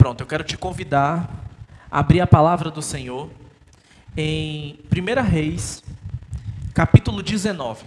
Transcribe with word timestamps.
Pronto, 0.00 0.22
eu 0.22 0.26
quero 0.26 0.42
te 0.42 0.56
convidar 0.56 1.28
a 1.90 1.98
abrir 1.98 2.22
a 2.22 2.26
palavra 2.26 2.70
do 2.70 2.80
Senhor 2.80 3.28
em 4.16 4.78
1 4.90 5.22
Reis, 5.22 5.84
capítulo 6.72 7.22
19. 7.22 7.84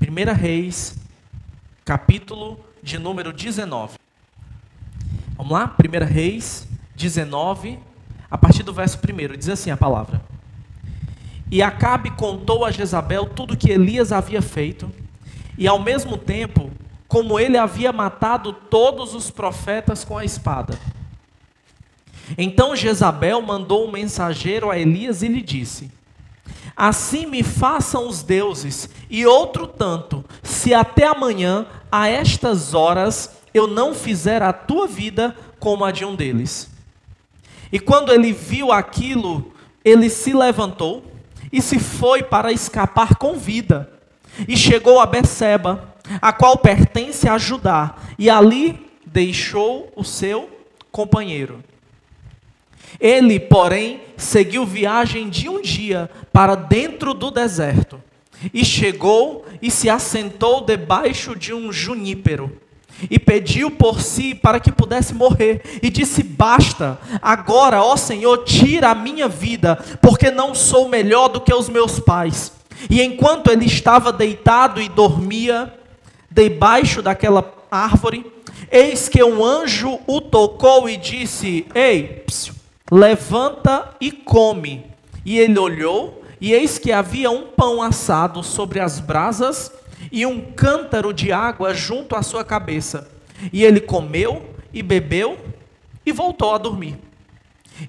1 0.00 0.32
Reis, 0.32 0.96
capítulo 1.84 2.58
de 2.82 2.98
número 2.98 3.34
19. 3.34 3.98
Vamos 5.36 5.52
lá? 5.52 5.76
1 5.78 6.06
Reis 6.06 6.66
19, 6.96 7.78
a 8.30 8.38
partir 8.38 8.62
do 8.62 8.72
verso 8.72 8.98
1, 8.98 9.36
diz 9.36 9.50
assim 9.50 9.70
a 9.70 9.76
palavra. 9.76 10.22
E 11.50 11.62
Acabe 11.62 12.12
contou 12.12 12.64
a 12.64 12.70
Jezabel 12.70 13.26
tudo 13.26 13.58
que 13.58 13.70
Elias 13.70 14.10
havia 14.10 14.40
feito, 14.40 14.90
e 15.58 15.68
ao 15.68 15.78
mesmo 15.78 16.16
tempo, 16.16 16.70
como 17.06 17.38
ele 17.38 17.58
havia 17.58 17.92
matado 17.92 18.54
todos 18.54 19.14
os 19.14 19.30
profetas 19.30 20.02
com 20.02 20.16
a 20.16 20.24
espada. 20.24 20.78
Então 22.36 22.76
Jezabel 22.76 23.40
mandou 23.42 23.86
um 23.86 23.90
mensageiro 23.90 24.70
a 24.70 24.78
Elias 24.78 25.22
e 25.22 25.28
lhe 25.28 25.42
disse: 25.42 25.90
Assim 26.76 27.26
me 27.26 27.42
façam 27.42 28.08
os 28.08 28.22
deuses, 28.22 28.88
e 29.08 29.26
outro 29.26 29.66
tanto, 29.66 30.24
se 30.42 30.72
até 30.72 31.06
amanhã, 31.06 31.66
a 31.90 32.08
estas 32.08 32.74
horas, 32.74 33.36
eu 33.52 33.66
não 33.66 33.94
fizer 33.94 34.42
a 34.42 34.52
tua 34.52 34.86
vida 34.86 35.36
como 35.58 35.84
a 35.84 35.90
de 35.90 36.04
um 36.04 36.14
deles. 36.14 36.70
E 37.72 37.78
quando 37.78 38.12
ele 38.12 38.32
viu 38.32 38.72
aquilo, 38.72 39.52
ele 39.84 40.08
se 40.08 40.32
levantou 40.32 41.04
e 41.52 41.60
se 41.60 41.78
foi 41.78 42.22
para 42.22 42.52
escapar 42.52 43.16
com 43.16 43.34
vida. 43.34 43.90
E 44.46 44.56
chegou 44.56 45.00
a 45.00 45.06
Beceba, 45.06 45.94
a 46.20 46.32
qual 46.32 46.56
pertence 46.56 47.28
a 47.28 47.36
Judá, 47.38 47.96
e 48.18 48.30
ali 48.30 48.90
deixou 49.04 49.92
o 49.96 50.04
seu 50.04 50.48
companheiro. 50.90 51.62
Ele, 52.98 53.38
porém, 53.38 54.00
seguiu 54.16 54.64
viagem 54.64 55.28
de 55.28 55.48
um 55.48 55.60
dia 55.60 56.10
para 56.32 56.54
dentro 56.54 57.14
do 57.14 57.30
deserto, 57.30 58.00
e 58.54 58.64
chegou 58.64 59.44
e 59.60 59.70
se 59.70 59.90
assentou 59.90 60.62
debaixo 60.62 61.36
de 61.36 61.52
um 61.52 61.70
junípero, 61.72 62.50
e 63.10 63.18
pediu 63.18 63.70
por 63.70 64.00
si 64.00 64.34
para 64.34 64.60
que 64.60 64.72
pudesse 64.72 65.14
morrer, 65.14 65.62
e 65.82 65.90
disse: 65.90 66.22
Basta, 66.22 66.98
agora, 67.20 67.82
ó 67.82 67.96
Senhor, 67.96 68.44
tira 68.44 68.90
a 68.90 68.94
minha 68.94 69.28
vida, 69.28 69.76
porque 70.00 70.30
não 70.30 70.54
sou 70.54 70.88
melhor 70.88 71.28
do 71.28 71.40
que 71.40 71.54
os 71.54 71.68
meus 71.68 72.00
pais. 72.00 72.52
E 72.88 73.02
enquanto 73.02 73.50
ele 73.50 73.66
estava 73.66 74.12
deitado 74.12 74.80
e 74.80 74.88
dormia, 74.88 75.72
debaixo 76.30 77.02
daquela 77.02 77.52
árvore, 77.70 78.24
eis 78.70 79.08
que 79.08 79.22
um 79.22 79.44
anjo 79.44 79.98
o 80.06 80.20
tocou 80.20 80.88
e 80.88 80.96
disse: 80.96 81.66
Ei, 81.74 82.22
psiu, 82.26 82.54
Levanta 82.90 83.94
e 84.00 84.10
come. 84.10 84.86
E 85.24 85.38
ele 85.38 85.58
olhou, 85.58 86.24
e 86.40 86.52
eis 86.52 86.78
que 86.78 86.90
havia 86.90 87.30
um 87.30 87.48
pão 87.48 87.82
assado 87.82 88.42
sobre 88.42 88.80
as 88.80 88.98
brasas 88.98 89.70
e 90.10 90.24
um 90.24 90.40
cântaro 90.52 91.12
de 91.12 91.30
água 91.30 91.74
junto 91.74 92.16
à 92.16 92.22
sua 92.22 92.44
cabeça. 92.44 93.08
E 93.52 93.64
ele 93.64 93.80
comeu 93.80 94.54
e 94.72 94.82
bebeu 94.82 95.38
e 96.04 96.12
voltou 96.12 96.54
a 96.54 96.58
dormir. 96.58 96.98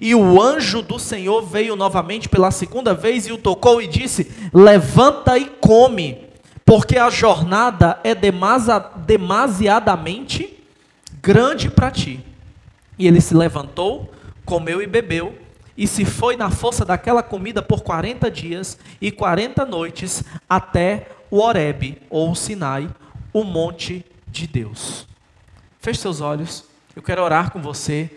E 0.00 0.14
o 0.14 0.40
anjo 0.40 0.80
do 0.82 0.98
Senhor 0.98 1.42
veio 1.42 1.76
novamente 1.76 2.28
pela 2.28 2.50
segunda 2.50 2.94
vez 2.94 3.26
e 3.26 3.32
o 3.32 3.38
tocou 3.38 3.82
e 3.82 3.86
disse: 3.86 4.32
Levanta 4.52 5.36
e 5.36 5.46
come, 5.60 6.24
porque 6.64 6.98
a 6.98 7.10
jornada 7.10 8.00
é 8.02 8.14
demasiadamente 8.14 10.58
grande 11.20 11.70
para 11.70 11.90
ti. 11.90 12.20
E 12.98 13.06
ele 13.06 13.20
se 13.20 13.34
levantou, 13.34 14.10
comeu 14.52 14.82
e 14.82 14.86
bebeu, 14.86 15.34
e 15.74 15.86
se 15.86 16.04
foi 16.04 16.36
na 16.36 16.50
força 16.50 16.84
daquela 16.84 17.22
comida 17.22 17.62
por 17.62 17.80
40 17.80 18.30
dias 18.30 18.76
e 19.00 19.10
40 19.10 19.64
noites 19.64 20.22
até 20.46 21.08
o 21.30 21.38
Horebe, 21.38 22.02
ou 22.10 22.32
o 22.32 22.36
Sinai, 22.36 22.86
o 23.32 23.44
monte 23.44 24.04
de 24.28 24.46
Deus. 24.46 25.08
Feche 25.80 26.00
seus 26.00 26.20
olhos, 26.20 26.66
eu 26.94 27.00
quero 27.00 27.22
orar 27.22 27.50
com 27.50 27.62
você. 27.62 28.10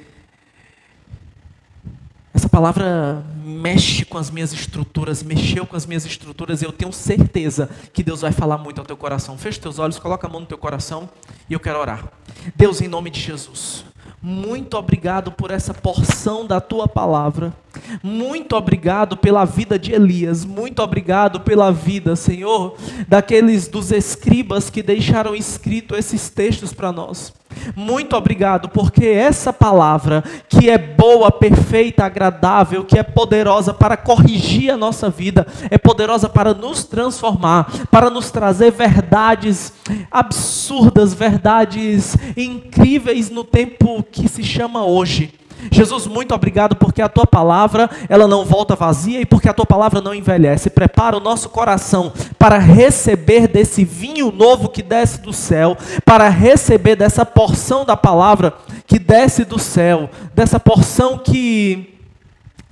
Essa 2.34 2.50
palavra 2.50 3.24
mexe 3.42 4.04
com 4.04 4.18
as 4.18 4.30
minhas 4.30 4.52
estruturas, 4.52 5.24
mexeu 5.24 5.66
com 5.66 5.78
as 5.78 5.86
minhas 5.86 6.06
estruturas, 6.06 6.62
eu 6.62 6.74
tenho 6.74 6.92
certeza 6.92 7.70
que 7.94 8.04
Deus 8.04 8.20
vai 8.20 8.34
falar 8.34 8.58
muito 8.58 8.82
ao 8.82 8.86
teu 8.86 8.98
coração. 8.98 9.38
Feche 9.38 9.58
teus 9.58 9.80
olhos, 9.80 9.98
coloca 10.00 10.28
a 10.28 10.30
mão 10.30 10.42
no 10.42 10.46
teu 10.46 10.58
coração 10.58 11.10
e 11.50 11.54
eu 11.54 11.62
quero 11.62 11.80
orar. 11.80 12.12
Deus, 12.58 12.82
em 12.82 12.90
nome 12.90 13.10
de 13.10 13.22
Jesus. 13.22 13.86
Muito 14.22 14.78
obrigado 14.78 15.32
por 15.32 15.52
essa 15.52 15.74
porção 15.74 16.46
da 16.46 16.60
tua 16.60 16.88
palavra. 16.88 17.54
Muito 18.02 18.56
obrigado 18.56 19.18
pela 19.18 19.46
vida 19.46 19.78
de 19.78 19.94
Elias. 19.94 20.46
Muito 20.46 20.82
obrigado 20.82 21.40
pela 21.40 21.72
vida, 21.72 22.16
Senhor, 22.16 22.76
daqueles 23.08 23.68
dos 23.68 23.92
escribas 23.92 24.70
que 24.70 24.84
deixaram 24.84 25.36
escrito 25.36 25.96
esses 25.96 26.30
textos 26.30 26.74
para 26.74 26.92
nós. 26.92 27.34
Muito 27.76 28.16
obrigado, 28.16 28.70
porque 28.70 29.06
essa 29.06 29.52
palavra, 29.54 30.24
que 30.50 30.70
é 30.70 30.78
boa, 30.78 31.32
perfeita, 31.32 32.06
agradável, 32.06 32.84
que 32.84 32.98
é 32.98 33.04
poderosa 33.04 33.74
para 33.74 33.98
corrigir 33.98 34.72
a 34.72 34.78
nossa 34.78 35.10
vida, 35.10 35.48
é 35.70 35.78
poderosa 35.78 36.28
para 36.28 36.54
nos 36.54 36.84
transformar, 36.84 37.88
para 37.90 38.10
nos 38.10 38.30
trazer 38.30 38.72
verdades 38.72 39.74
absurdas, 40.12 41.14
verdades 41.14 42.18
incríveis 42.36 43.30
no 43.30 43.44
tempo 43.44 44.04
que 44.04 44.28
se 44.28 44.44
chama 44.44 44.86
hoje. 44.86 45.34
Jesus, 45.72 46.08
muito 46.08 46.34
obrigado 46.34 46.76
porque 46.76 47.02
a 47.02 47.10
tua 47.10 47.26
palavra, 47.26 47.90
ela 48.10 48.28
não 48.28 48.46
volta 48.46 48.76
vazia 48.76 49.22
e 49.22 49.26
porque 49.26 49.50
a 49.50 49.54
tua 49.54 49.66
palavra 49.66 50.02
não 50.02 50.14
envelhece. 50.14 50.70
Prepara 50.70 51.18
o 51.18 51.20
nosso 51.20 51.50
coração 51.50 52.12
para 52.38 52.58
receber 52.58 53.48
desse 53.48 53.84
vinho 53.84 54.32
novo 54.32 54.70
que 54.70 54.82
desce 54.82 55.22
do 55.22 55.34
céu, 55.34 55.78
para 56.04 56.30
receber 56.30 56.96
dessa 56.96 57.26
porção 57.26 57.86
da 57.86 57.98
palavra 57.98 58.54
que 58.88 59.00
desce 59.00 59.46
do 59.46 59.60
céu, 59.60 60.10
dessa 60.34 60.60
porção 60.60 61.18
que 61.18 61.94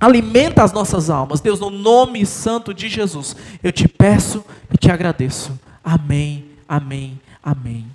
alimenta 0.00 0.62
as 0.62 0.72
nossas 0.72 1.10
almas. 1.10 1.40
Deus, 1.40 1.60
no 1.60 1.70
nome 1.70 2.24
santo 2.26 2.74
de 2.74 2.88
Jesus, 2.88 3.34
eu 3.62 3.72
te 3.72 3.88
peço 3.88 4.44
e 4.72 4.76
te 4.76 4.90
agradeço. 4.90 5.58
Amém. 5.82 6.44
Amém. 6.68 7.20
Amém. 7.42 7.86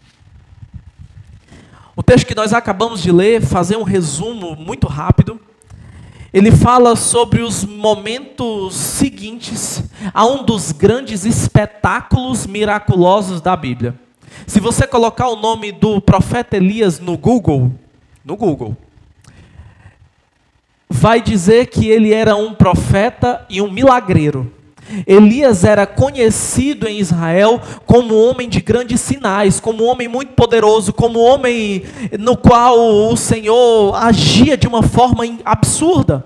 O 2.00 2.02
texto 2.02 2.26
que 2.26 2.34
nós 2.34 2.54
acabamos 2.54 3.02
de 3.02 3.12
ler, 3.12 3.42
fazer 3.42 3.76
um 3.76 3.84
resumo 3.84 4.56
muito 4.56 4.88
rápido. 4.88 5.38
Ele 6.32 6.50
fala 6.50 6.96
sobre 6.96 7.42
os 7.42 7.66
momentos 7.66 8.74
seguintes 8.74 9.84
a 10.14 10.26
um 10.26 10.46
dos 10.46 10.72
grandes 10.72 11.26
espetáculos 11.26 12.48
miraculosos 12.48 13.42
da 13.42 13.54
Bíblia. 13.54 14.00
Se 14.48 14.62
você 14.62 14.88
colocar 14.88 15.28
o 15.28 15.36
nome 15.36 15.74
do 15.74 16.00
profeta 16.00 16.56
Elias 16.56 17.02
no 17.02 17.18
Google, 17.18 17.70
no 18.24 18.38
Google, 18.38 18.78
vai 20.90 21.22
dizer 21.22 21.68
que 21.68 21.90
ele 21.90 22.14
era 22.14 22.34
um 22.34 22.54
profeta 22.54 23.46
e 23.50 23.62
um 23.62 23.70
milagreiro. 23.70 24.50
Elias 25.06 25.64
era 25.64 25.86
conhecido 25.86 26.88
em 26.88 27.00
Israel 27.00 27.62
como 27.86 28.16
homem 28.16 28.50
de 28.50 28.60
grandes 28.62 29.02
sinais, 29.02 29.60
como 29.60 29.84
homem 29.84 30.08
muito 30.08 30.34
poderoso, 30.34 30.92
como 30.92 31.20
homem 31.20 31.84
no 32.20 32.36
qual 32.36 32.78
o 32.78 33.16
Senhor 33.16 33.96
agia 33.96 34.58
de 34.58 34.68
uma 34.68 34.82
forma 34.82 35.24
absurda. 35.46 36.26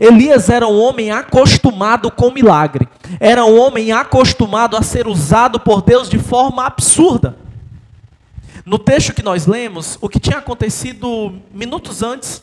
Elias 0.00 0.48
era 0.48 0.66
um 0.66 0.78
homem 0.78 1.10
acostumado 1.10 2.10
com 2.10 2.30
milagre, 2.30 2.88
era 3.20 3.44
um 3.44 3.58
homem 3.60 3.92
acostumado 3.92 4.76
a 4.76 4.82
ser 4.82 5.06
usado 5.06 5.60
por 5.60 5.82
Deus 5.82 6.08
de 6.08 6.18
forma 6.18 6.64
absurda. 6.64 7.36
No 8.64 8.78
texto 8.78 9.14
que 9.14 9.22
nós 9.22 9.46
lemos, 9.46 9.96
o 10.00 10.08
que 10.08 10.18
tinha 10.18 10.38
acontecido 10.38 11.34
minutos 11.54 12.02
antes 12.02 12.42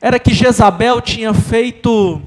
era 0.00 0.18
que 0.18 0.32
Jezabel 0.32 1.00
tinha 1.00 1.34
feito 1.34 2.22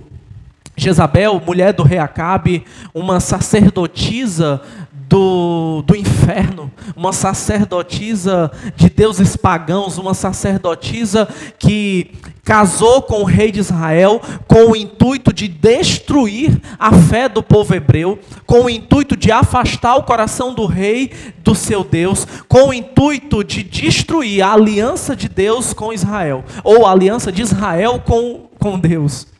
Jezabel, 0.76 1.42
mulher 1.46 1.74
do 1.74 1.84
rei 1.84 2.00
Acabe, 2.00 2.66
uma 2.94 3.20
sacerdotisa 3.20 4.62
do, 5.08 5.84
do 5.86 5.96
inferno, 5.96 6.72
uma 6.96 7.14
sacerdotisa 7.14 8.52
de 8.76 8.90
deuses 8.90 9.36
pagãos, 9.36 10.00
uma 10.00 10.16
sacerdotisa 10.16 11.28
que 11.60 12.12
casou 12.44 13.04
com 13.04 13.22
o 13.22 13.24
rei 13.24 13.52
de 13.52 13.60
Israel 13.60 14.20
com 14.48 14.72
o 14.72 14.76
intuito 14.76 15.32
de 15.32 15.48
destruir 15.48 16.60
a 16.80 16.92
fé 16.92 17.30
do 17.30 17.44
povo 17.44 17.76
hebreu, 17.76 18.18
com 18.46 18.66
o 18.66 18.70
intuito 18.70 19.16
de 19.16 19.32
afastar 19.32 19.96
o 19.96 20.04
coração 20.04 20.54
do 20.54 20.66
rei 20.66 21.12
do 21.44 21.54
seu 21.54 21.84
Deus, 21.84 22.28
com 22.48 22.70
o 22.70 22.74
intuito 22.74 23.44
de 23.44 23.62
destruir 23.62 24.42
a 24.42 24.54
aliança 24.54 25.16
de 25.16 25.30
Deus 25.30 25.74
com 25.74 25.94
Israel, 25.94 26.44
ou 26.64 26.88
a 26.88 26.92
aliança 26.92 27.32
de 27.32 27.44
Israel 27.44 28.02
com, 28.04 28.50
com 28.60 28.80
Deus. 28.80 29.33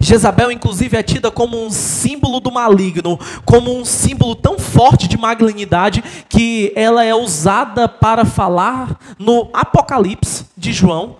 Jezabel, 0.00 0.50
inclusive, 0.50 0.96
é 0.96 1.02
tida 1.02 1.30
como 1.30 1.64
um 1.64 1.70
símbolo 1.70 2.40
do 2.40 2.50
maligno, 2.50 3.18
como 3.44 3.76
um 3.78 3.84
símbolo 3.84 4.34
tão 4.34 4.58
forte 4.58 5.06
de 5.06 5.16
malignidade 5.16 6.02
que 6.28 6.72
ela 6.74 7.04
é 7.04 7.14
usada 7.14 7.88
para 7.88 8.24
falar 8.24 8.98
no 9.18 9.48
Apocalipse 9.52 10.46
de 10.56 10.72
João, 10.72 11.16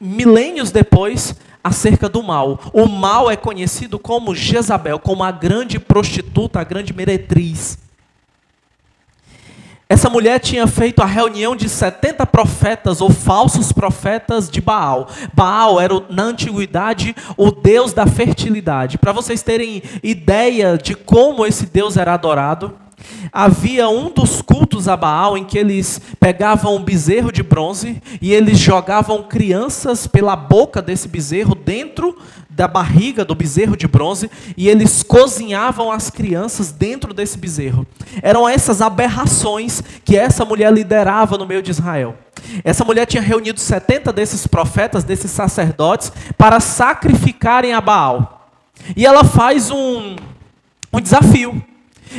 milênios 0.00 0.70
depois, 0.70 1.34
acerca 1.62 2.08
do 2.08 2.22
mal. 2.22 2.60
O 2.72 2.86
mal 2.86 3.30
é 3.30 3.36
conhecido 3.36 3.98
como 3.98 4.34
Jezabel, 4.34 4.98
como 4.98 5.24
a 5.24 5.30
grande 5.30 5.78
prostituta, 5.78 6.60
a 6.60 6.64
grande 6.64 6.92
meretriz. 6.92 7.78
Essa 9.86 10.08
mulher 10.08 10.40
tinha 10.40 10.66
feito 10.66 11.02
a 11.02 11.06
reunião 11.06 11.54
de 11.54 11.68
70 11.68 12.24
profetas 12.26 13.00
ou 13.02 13.10
falsos 13.10 13.70
profetas 13.70 14.48
de 14.48 14.60
Baal. 14.60 15.08
Baal 15.34 15.78
era, 15.78 15.94
na 16.08 16.22
antiguidade, 16.24 17.14
o 17.36 17.50
deus 17.50 17.92
da 17.92 18.06
fertilidade. 18.06 18.96
Para 18.96 19.12
vocês 19.12 19.42
terem 19.42 19.82
ideia 20.02 20.78
de 20.78 20.94
como 20.94 21.44
esse 21.44 21.66
deus 21.66 21.96
era 21.96 22.14
adorado, 22.14 22.74
Havia 23.32 23.88
um 23.88 24.10
dos 24.10 24.40
cultos 24.40 24.88
a 24.88 24.96
Baal 24.96 25.36
em 25.36 25.44
que 25.44 25.58
eles 25.58 26.00
pegavam 26.18 26.76
um 26.76 26.82
bezerro 26.82 27.32
de 27.32 27.42
bronze 27.42 28.00
e 28.20 28.32
eles 28.32 28.58
jogavam 28.58 29.22
crianças 29.24 30.06
pela 30.06 30.36
boca 30.36 30.80
desse 30.80 31.08
bezerro 31.08 31.54
dentro 31.54 32.16
da 32.54 32.68
barriga 32.68 33.24
do 33.24 33.34
bezerro 33.34 33.76
de 33.76 33.88
bronze 33.88 34.30
e 34.56 34.68
eles 34.68 35.02
cozinhavam 35.02 35.90
as 35.90 36.10
crianças 36.10 36.70
dentro 36.70 37.12
desse 37.12 37.36
bezerro. 37.36 37.86
Eram 38.22 38.48
essas 38.48 38.80
aberrações 38.80 39.82
que 40.04 40.16
essa 40.16 40.44
mulher 40.44 40.72
liderava 40.72 41.36
no 41.36 41.46
meio 41.46 41.62
de 41.62 41.70
Israel. 41.70 42.16
Essa 42.62 42.84
mulher 42.84 43.06
tinha 43.06 43.22
reunido 43.22 43.58
70 43.58 44.12
desses 44.12 44.46
profetas, 44.46 45.04
desses 45.04 45.30
sacerdotes, 45.30 46.12
para 46.36 46.60
sacrificarem 46.60 47.72
a 47.72 47.80
Baal. 47.80 48.50
E 48.96 49.06
ela 49.06 49.24
faz 49.24 49.70
um, 49.70 50.16
um 50.92 51.00
desafio. 51.00 51.62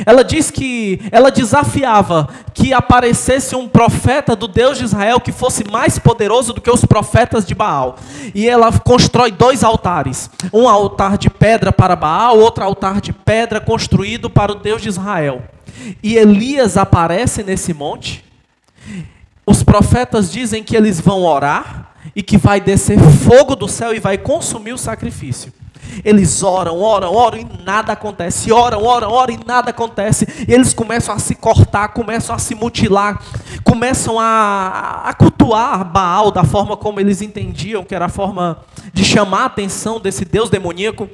Ela 0.04 0.22
diz 0.22 0.50
que 0.50 1.00
ela 1.10 1.30
desafiava 1.30 2.28
que 2.52 2.72
aparecesse 2.72 3.54
um 3.54 3.68
profeta 3.68 4.34
do 4.34 4.48
Deus 4.48 4.78
de 4.78 4.84
Israel 4.84 5.20
que 5.20 5.32
fosse 5.32 5.64
mais 5.70 5.98
poderoso 5.98 6.52
do 6.52 6.60
que 6.60 6.70
os 6.70 6.84
profetas 6.84 7.46
de 7.46 7.54
Baal. 7.54 7.96
E 8.34 8.48
ela 8.48 8.72
constrói 8.80 9.30
dois 9.30 9.62
altares: 9.62 10.28
um 10.52 10.68
altar 10.68 11.16
de 11.16 11.30
pedra 11.30 11.72
para 11.72 11.96
Baal, 11.96 12.38
outro 12.38 12.64
altar 12.64 13.00
de 13.00 13.12
pedra 13.12 13.60
construído 13.60 14.28
para 14.28 14.52
o 14.52 14.56
Deus 14.56 14.82
de 14.82 14.88
Israel. 14.88 15.42
E 16.02 16.16
Elias 16.16 16.76
aparece 16.76 17.42
nesse 17.42 17.72
monte. 17.72 18.24
Os 19.46 19.62
profetas 19.62 20.32
dizem 20.32 20.62
que 20.62 20.76
eles 20.76 21.00
vão 21.00 21.22
orar 21.22 21.92
e 22.14 22.22
que 22.22 22.36
vai 22.36 22.60
descer 22.60 22.98
fogo 22.98 23.54
do 23.54 23.68
céu 23.68 23.94
e 23.94 24.00
vai 24.00 24.18
consumir 24.18 24.72
o 24.72 24.78
sacrifício. 24.78 25.52
Eles 26.04 26.42
oram, 26.42 26.78
oram, 26.78 27.12
oram 27.12 27.38
e 27.38 27.46
nada 27.64 27.92
acontece. 27.92 28.52
Oram, 28.52 28.82
oram, 28.82 29.10
oram 29.10 29.34
e 29.34 29.40
nada 29.44 29.70
acontece. 29.70 30.26
E 30.46 30.52
eles 30.52 30.72
começam 30.72 31.14
a 31.14 31.18
se 31.18 31.34
cortar, 31.34 31.88
começam 31.88 32.34
a 32.34 32.38
se 32.38 32.54
mutilar, 32.54 33.22
começam 33.64 34.18
a, 34.18 35.02
a 35.04 35.14
cultuar 35.14 35.84
Baal 35.84 36.30
da 36.30 36.44
forma 36.44 36.76
como 36.76 37.00
eles 37.00 37.22
entendiam, 37.22 37.84
que 37.84 37.94
era 37.94 38.06
a 38.06 38.08
forma 38.08 38.64
de 38.92 39.04
chamar 39.04 39.42
a 39.42 39.46
atenção 39.46 40.00
desse 40.00 40.24
Deus 40.24 40.50
demoníaco. 40.50 41.08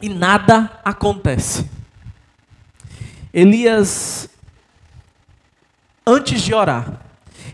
E 0.00 0.08
nada 0.08 0.70
acontece. 0.84 1.70
Elias, 3.32 4.28
antes 6.06 6.42
de 6.42 6.52
orar, 6.52 7.00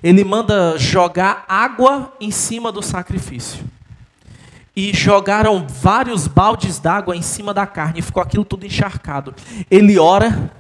ele 0.03 0.25
manda 0.25 0.77
jogar 0.79 1.45
água 1.49 2.13
em 2.21 2.31
cima 2.31 2.73
do 2.73 2.83
sacrifício 2.83 3.78
e 4.79 4.95
jogaram 4.95 5.67
vários 5.69 6.29
baldes 6.29 6.79
d'água 6.79 7.17
em 7.17 7.21
cima 7.21 7.53
da 7.53 7.67
carne, 7.67 8.01
ficou 8.01 8.23
aquilo 8.23 8.45
tudo 8.45 8.65
encharcado. 8.65 9.35
Ele 9.69 9.99
ora 9.99 10.53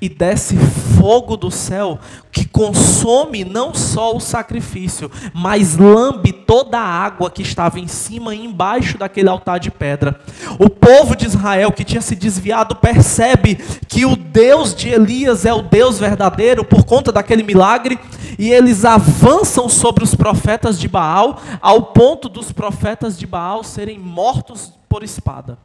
e 0.00 0.08
desce 0.08 0.56
fogo 0.98 1.36
do 1.36 1.50
céu 1.50 1.98
que 2.30 2.46
consome 2.46 3.44
não 3.44 3.74
só 3.74 4.14
o 4.14 4.20
sacrifício, 4.20 5.10
mas 5.32 5.76
lambe 5.76 6.32
toda 6.32 6.78
a 6.78 6.86
água 6.86 7.30
que 7.30 7.40
estava 7.40 7.80
em 7.80 7.86
cima 7.86 8.34
e 8.34 8.44
embaixo 8.44 8.98
daquele 8.98 9.30
altar 9.30 9.58
de 9.58 9.70
pedra. 9.70 10.20
O 10.58 10.68
povo 10.68 11.16
de 11.16 11.24
Israel 11.24 11.72
que 11.72 11.84
tinha 11.84 12.02
se 12.02 12.14
desviado 12.14 12.76
percebe 12.76 13.54
que 13.88 14.04
o 14.04 14.16
Deus 14.16 14.74
de 14.74 14.90
Elias 14.90 15.46
é 15.46 15.54
o 15.54 15.62
Deus 15.62 15.98
verdadeiro 15.98 16.62
por 16.62 16.84
conta 16.84 17.10
daquele 17.10 17.42
milagre 17.42 17.98
e 18.38 18.52
eles 18.52 18.84
avançam 18.84 19.66
sobre 19.66 20.04
os 20.04 20.14
profetas 20.14 20.78
de 20.78 20.88
Baal 20.88 21.40
ao 21.62 21.84
ponto 21.84 22.28
dos 22.28 22.52
profetas 22.52 23.18
de 23.18 23.26
Baal 23.26 23.64
serem 23.64 23.98
mortos 23.98 24.74
por 24.90 25.02
espada. 25.02 25.56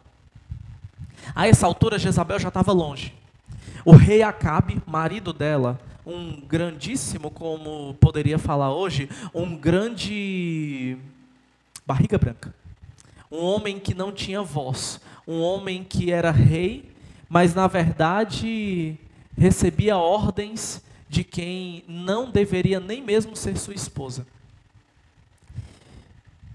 A 1.35 1.47
essa 1.47 1.65
altura 1.67 1.99
Jezabel 1.99 2.39
já 2.39 2.47
estava 2.47 2.71
longe. 2.71 3.20
O 3.83 3.91
rei 3.91 4.21
Acabe, 4.21 4.81
marido 4.85 5.33
dela, 5.33 5.79
um 6.05 6.41
grandíssimo, 6.41 7.31
como 7.31 7.93
poderia 7.95 8.37
falar 8.37 8.73
hoje, 8.73 9.09
um 9.33 9.55
grande 9.55 10.97
barriga 11.85 12.17
branca. 12.17 12.53
Um 13.31 13.39
homem 13.43 13.79
que 13.79 13.93
não 13.93 14.11
tinha 14.11 14.41
voz, 14.41 14.99
um 15.27 15.41
homem 15.41 15.83
que 15.83 16.11
era 16.11 16.31
rei, 16.31 16.91
mas 17.29 17.55
na 17.55 17.67
verdade 17.67 18.97
recebia 19.37 19.97
ordens 19.97 20.83
de 21.07 21.23
quem 21.23 21.83
não 21.87 22.29
deveria 22.29 22.79
nem 22.79 23.01
mesmo 23.01 23.35
ser 23.35 23.57
sua 23.57 23.73
esposa. 23.73 24.25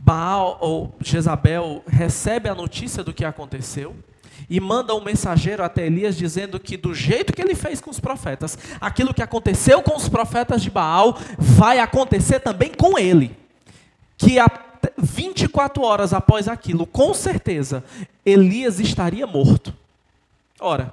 Baal 0.00 0.58
ou 0.60 0.94
Jezabel 1.00 1.82
recebe 1.86 2.48
a 2.48 2.54
notícia 2.54 3.02
do 3.02 3.12
que 3.12 3.24
aconteceu 3.24 3.96
e 4.48 4.60
manda 4.60 4.94
um 4.94 5.02
mensageiro 5.02 5.62
até 5.62 5.86
Elias 5.86 6.16
dizendo 6.16 6.60
que 6.60 6.76
do 6.76 6.94
jeito 6.94 7.32
que 7.32 7.42
ele 7.42 7.54
fez 7.54 7.80
com 7.80 7.90
os 7.90 7.98
profetas, 8.00 8.56
aquilo 8.80 9.12
que 9.12 9.22
aconteceu 9.22 9.82
com 9.82 9.96
os 9.96 10.08
profetas 10.08 10.62
de 10.62 10.70
Baal 10.70 11.18
vai 11.38 11.78
acontecer 11.78 12.40
também 12.40 12.72
com 12.72 12.98
ele. 12.98 13.36
Que 14.16 14.38
a 14.38 14.48
24 14.96 15.82
horas 15.82 16.12
após 16.12 16.48
aquilo, 16.48 16.86
com 16.86 17.12
certeza, 17.12 17.84
Elias 18.24 18.78
estaria 18.78 19.26
morto. 19.26 19.74
Ora, 20.60 20.92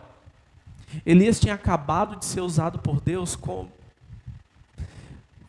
Elias 1.06 1.40
tinha 1.40 1.54
acabado 1.54 2.18
de 2.18 2.26
ser 2.26 2.42
usado 2.42 2.80
por 2.80 3.00
Deus 3.00 3.36
como, 3.36 3.72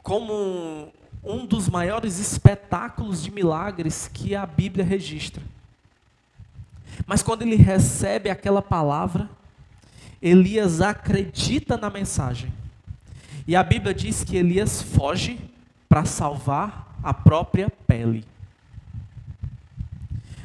como 0.02 0.92
um 1.22 1.46
dos 1.46 1.68
maiores 1.68 2.18
espetáculos 2.18 3.22
de 3.22 3.30
milagres 3.30 4.08
que 4.12 4.34
a 4.34 4.46
Bíblia 4.46 4.84
registra. 4.84 5.42
Mas 7.06 7.22
quando 7.22 7.42
ele 7.42 7.56
recebe 7.56 8.30
aquela 8.30 8.62
palavra, 8.62 9.28
Elias 10.20 10.80
acredita 10.80 11.76
na 11.76 11.90
mensagem. 11.90 12.52
E 13.46 13.54
a 13.54 13.62
Bíblia 13.62 13.92
diz 13.92 14.24
que 14.24 14.36
Elias 14.36 14.80
foge 14.80 15.38
para 15.88 16.04
salvar 16.04 16.96
a 17.02 17.12
própria 17.12 17.70
pele. 17.86 18.24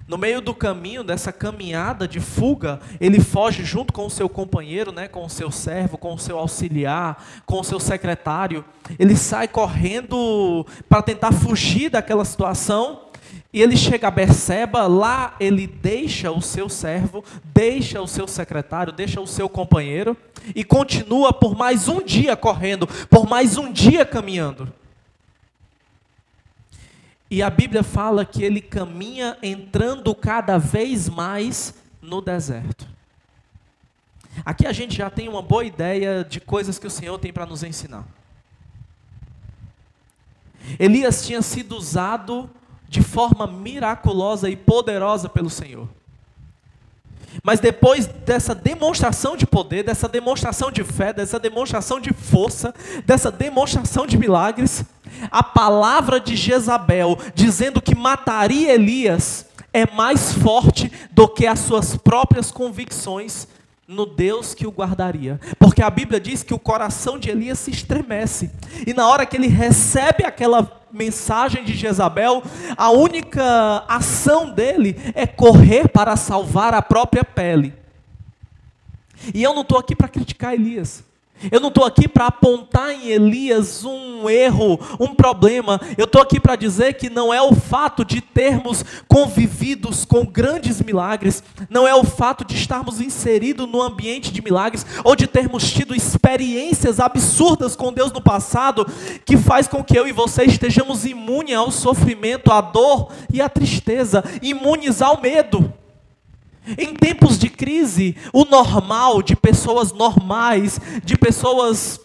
No 0.09 0.17
meio 0.17 0.41
do 0.41 0.55
caminho, 0.55 1.03
dessa 1.03 1.31
caminhada 1.31 2.07
de 2.07 2.19
fuga, 2.19 2.79
ele 2.99 3.19
foge 3.19 3.63
junto 3.63 3.93
com 3.93 4.07
o 4.07 4.09
seu 4.09 4.27
companheiro, 4.27 4.91
né, 4.91 5.07
com 5.07 5.23
o 5.23 5.29
seu 5.29 5.51
servo, 5.51 5.99
com 5.99 6.15
o 6.15 6.17
seu 6.17 6.39
auxiliar, 6.39 7.23
com 7.45 7.59
o 7.59 7.63
seu 7.63 7.79
secretário. 7.79 8.65
Ele 8.97 9.15
sai 9.15 9.47
correndo 9.47 10.65
para 10.89 11.03
tentar 11.03 11.31
fugir 11.31 11.91
daquela 11.91 12.25
situação. 12.25 13.01
E 13.51 13.61
ele 13.61 13.75
chega 13.75 14.07
a 14.07 14.11
Berseba, 14.11 14.85
lá 14.85 15.35
ele 15.39 15.65
deixa 15.65 16.31
o 16.31 16.39
seu 16.39 16.69
servo, 16.69 17.23
deixa 17.43 17.99
o 17.99 18.07
seu 18.07 18.27
secretário, 18.27 18.93
deixa 18.93 19.19
o 19.19 19.25
seu 19.25 19.49
companheiro 19.49 20.15
e 20.55 20.63
continua 20.63 21.33
por 21.33 21.55
mais 21.55 21.87
um 21.87 22.01
dia 22.01 22.35
correndo, 22.35 22.85
por 23.07 23.27
mais 23.27 23.57
um 23.57 23.71
dia 23.71 24.05
caminhando. 24.05 24.71
E 27.31 27.41
a 27.41 27.49
Bíblia 27.49 27.83
fala 27.83 28.23
que 28.23 28.43
ele 28.43 28.61
caminha 28.61 29.37
entrando 29.41 30.13
cada 30.13 30.59
vez 30.59 31.09
mais 31.09 31.73
no 32.01 32.21
deserto. 32.21 32.87
Aqui 34.45 34.67
a 34.67 34.71
gente 34.71 34.95
já 34.95 35.09
tem 35.09 35.27
uma 35.27 35.41
boa 35.41 35.65
ideia 35.65 36.23
de 36.23 36.39
coisas 36.39 36.77
que 36.77 36.87
o 36.87 36.89
Senhor 36.89 37.17
tem 37.17 37.33
para 37.33 37.47
nos 37.47 37.63
ensinar. 37.63 38.05
Elias 40.77 41.25
tinha 41.25 41.41
sido 41.41 41.75
usado 41.75 42.49
de 42.89 43.03
forma 43.03 43.45
miraculosa 43.45 44.49
e 44.49 44.55
poderosa 44.55 45.29
pelo 45.29 45.49
Senhor. 45.49 45.87
Mas 47.43 47.59
depois 47.59 48.07
dessa 48.07 48.55
demonstração 48.55 49.37
de 49.37 49.45
poder, 49.45 49.83
dessa 49.83 50.07
demonstração 50.09 50.71
de 50.71 50.83
fé, 50.83 51.13
dessa 51.13 51.39
demonstração 51.39 51.99
de 51.99 52.11
força, 52.11 52.73
dessa 53.05 53.31
demonstração 53.31 54.07
de 54.07 54.17
milagres, 54.17 54.83
a 55.29 55.43
palavra 55.43 56.19
de 56.19 56.35
Jezabel 56.35 57.17
dizendo 57.35 57.81
que 57.81 57.93
mataria 57.93 58.73
Elias 58.73 59.45
é 59.71 59.85
mais 59.91 60.33
forte 60.33 60.91
do 61.11 61.27
que 61.27 61.45
as 61.45 61.59
suas 61.59 61.95
próprias 61.95 62.51
convicções 62.51 63.47
no 63.87 64.05
Deus 64.05 64.53
que 64.55 64.65
o 64.65 64.71
guardaria. 64.71 65.39
Porque 65.59 65.81
a 65.81 65.89
Bíblia 65.89 66.19
diz 66.19 66.41
que 66.41 66.53
o 66.53 66.59
coração 66.59 67.19
de 67.19 67.29
Elias 67.29 67.59
se 67.59 67.71
estremece. 67.71 68.51
E 68.85 68.93
na 68.93 69.07
hora 69.07 69.25
que 69.25 69.37
ele 69.37 69.47
recebe 69.47 70.23
aquela 70.23 70.78
mensagem 70.91 71.63
de 71.63 71.73
Jezabel, 71.75 72.43
a 72.77 72.89
única 72.91 73.83
ação 73.87 74.49
dele 74.49 74.95
é 75.13 75.25
correr 75.27 75.87
para 75.87 76.15
salvar 76.15 76.73
a 76.73 76.81
própria 76.81 77.23
pele. 77.23 77.73
E 79.33 79.43
eu 79.43 79.53
não 79.53 79.61
estou 79.61 79.77
aqui 79.77 79.95
para 79.95 80.07
criticar 80.07 80.53
Elias. 80.53 81.03
Eu 81.51 81.59
não 81.59 81.69
estou 81.69 81.85
aqui 81.85 82.07
para 82.07 82.27
apontar 82.27 82.91
em 82.91 83.09
Elias 83.09 83.85
um 83.85 84.29
erro, 84.29 84.79
um 84.99 85.13
problema. 85.13 85.79
Eu 85.97 86.05
estou 86.05 86.21
aqui 86.21 86.39
para 86.39 86.55
dizer 86.55 86.93
que 86.93 87.09
não 87.09 87.33
é 87.33 87.41
o 87.41 87.55
fato 87.55 88.03
de 88.03 88.19
termos 88.19 88.83
convividos 89.07 90.03
com 90.03 90.25
grandes 90.25 90.81
milagres, 90.81 91.43
não 91.69 91.87
é 91.87 91.95
o 91.95 92.03
fato 92.03 92.43
de 92.43 92.55
estarmos 92.55 92.99
inseridos 92.99 93.69
no 93.69 93.81
ambiente 93.81 94.31
de 94.31 94.41
milagres, 94.41 94.85
ou 95.03 95.15
de 95.15 95.27
termos 95.27 95.71
tido 95.71 95.95
experiências 95.95 96.99
absurdas 96.99 97.75
com 97.75 97.93
Deus 97.93 98.11
no 98.11 98.21
passado, 98.21 98.85
que 99.25 99.37
faz 99.37 99.67
com 99.67 99.83
que 99.83 99.97
eu 99.97 100.07
e 100.07 100.11
você 100.11 100.43
estejamos 100.43 101.05
imunes 101.05 101.55
ao 101.55 101.71
sofrimento, 101.71 102.51
à 102.51 102.61
dor 102.61 103.11
e 103.31 103.41
à 103.41 103.47
tristeza, 103.47 104.23
imunes 104.41 105.01
ao 105.01 105.21
medo. 105.21 105.73
Em 106.77 106.93
tempos 106.93 107.37
de 107.37 107.49
crise, 107.49 108.15
o 108.33 108.45
normal 108.45 109.21
de 109.21 109.35
pessoas 109.35 109.91
normais, 109.91 110.79
de 111.03 111.17
pessoas 111.17 111.99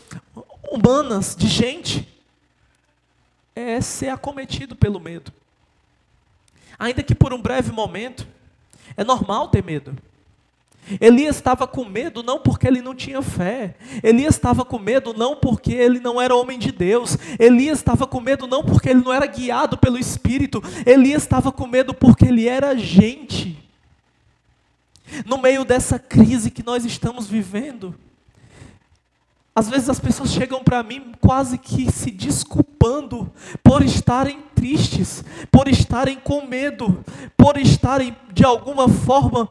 humanas, 0.71 1.37
de 1.37 1.49
gente, 1.49 2.09
é 3.55 3.81
ser 3.81 4.09
acometido 4.09 4.75
pelo 4.75 5.01
medo. 5.01 5.33
Ainda 6.79 7.03
que 7.03 7.15
por 7.15 7.33
um 7.33 7.41
breve 7.41 7.71
momento, 7.71 8.27
é 8.97 9.05
normal 9.05 9.49
ter 9.49 9.63
medo. 9.63 9.97
Elias 11.01 11.37
estava 11.37 11.67
com 11.67 11.85
medo 11.85 12.23
não 12.23 12.39
porque 12.39 12.67
ele 12.67 12.83
não 12.83 12.95
tinha 12.95 13.23
fé. 13.23 13.75
Elias 14.03 14.35
estava 14.35 14.65
com 14.65 14.79
medo 14.79 15.15
não 15.15 15.35
porque 15.35 15.73
ele 15.73 15.99
não 15.99 16.21
era 16.21 16.35
homem 16.35 16.59
de 16.59 16.71
Deus. 16.71 17.17
Elias 17.39 17.79
estava 17.79 18.07
com 18.07 18.21
medo 18.21 18.47
não 18.47 18.63
porque 18.63 18.91
ele 18.91 19.03
não 19.03 19.13
era 19.13 19.27
guiado 19.27 19.79
pelo 19.79 19.99
Espírito. 19.99 20.63
Elias 20.85 21.23
estava 21.23 21.51
com 21.51 21.67
medo 21.67 21.95
porque 21.95 22.27
ele 22.27 22.47
era 22.47 22.77
gente. 22.77 23.64
No 25.27 25.39
meio 25.39 25.65
dessa 25.65 25.99
crise 25.99 26.51
que 26.51 26.63
nós 26.63 26.85
estamos 26.85 27.27
vivendo, 27.27 27.95
às 29.55 29.69
vezes 29.69 29.89
as 29.89 30.01
pessoas 30.01 30.33
chegam 30.33 30.65
para 30.65 30.83
mim 30.83 31.13
quase 31.21 31.57
que 31.59 31.91
se 31.93 32.11
desculpando 32.11 33.31
por 33.63 33.85
estarem 33.85 34.43
tristes, 34.55 35.25
por 35.51 35.69
estarem 35.69 36.17
com 36.17 36.47
medo, 36.47 37.05
por 37.37 37.57
estarem 37.57 38.17
de 38.33 38.45
alguma 38.45 38.89
forma 38.89 39.49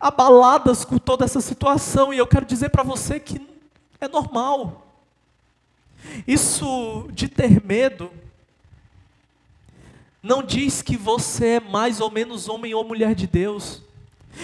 abaladas 0.00 0.84
com 0.84 0.98
toda 0.98 1.24
essa 1.24 1.40
situação. 1.40 2.12
E 2.12 2.18
eu 2.18 2.26
quero 2.26 2.44
dizer 2.44 2.70
para 2.70 2.82
você 2.82 3.20
que 3.20 3.40
é 4.00 4.08
normal. 4.08 4.84
Isso 6.26 7.08
de 7.12 7.28
ter 7.28 7.64
medo 7.64 8.10
não 10.22 10.42
diz 10.42 10.82
que 10.82 10.96
você 10.96 11.46
é 11.46 11.60
mais 11.60 12.00
ou 12.00 12.10
menos 12.10 12.48
homem 12.48 12.74
ou 12.74 12.84
mulher 12.84 13.14
de 13.14 13.26
Deus. 13.26 13.82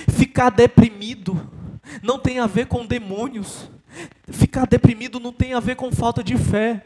Ficar 0.08 0.50
deprimido 0.50 1.50
não 2.02 2.18
tem 2.18 2.38
a 2.38 2.46
ver 2.46 2.66
com 2.66 2.86
demônios. 2.86 3.68
Ficar 4.28 4.66
deprimido 4.66 5.20
não 5.20 5.32
tem 5.32 5.54
a 5.54 5.60
ver 5.60 5.76
com 5.76 5.92
falta 5.92 6.22
de 6.22 6.36
fé. 6.36 6.84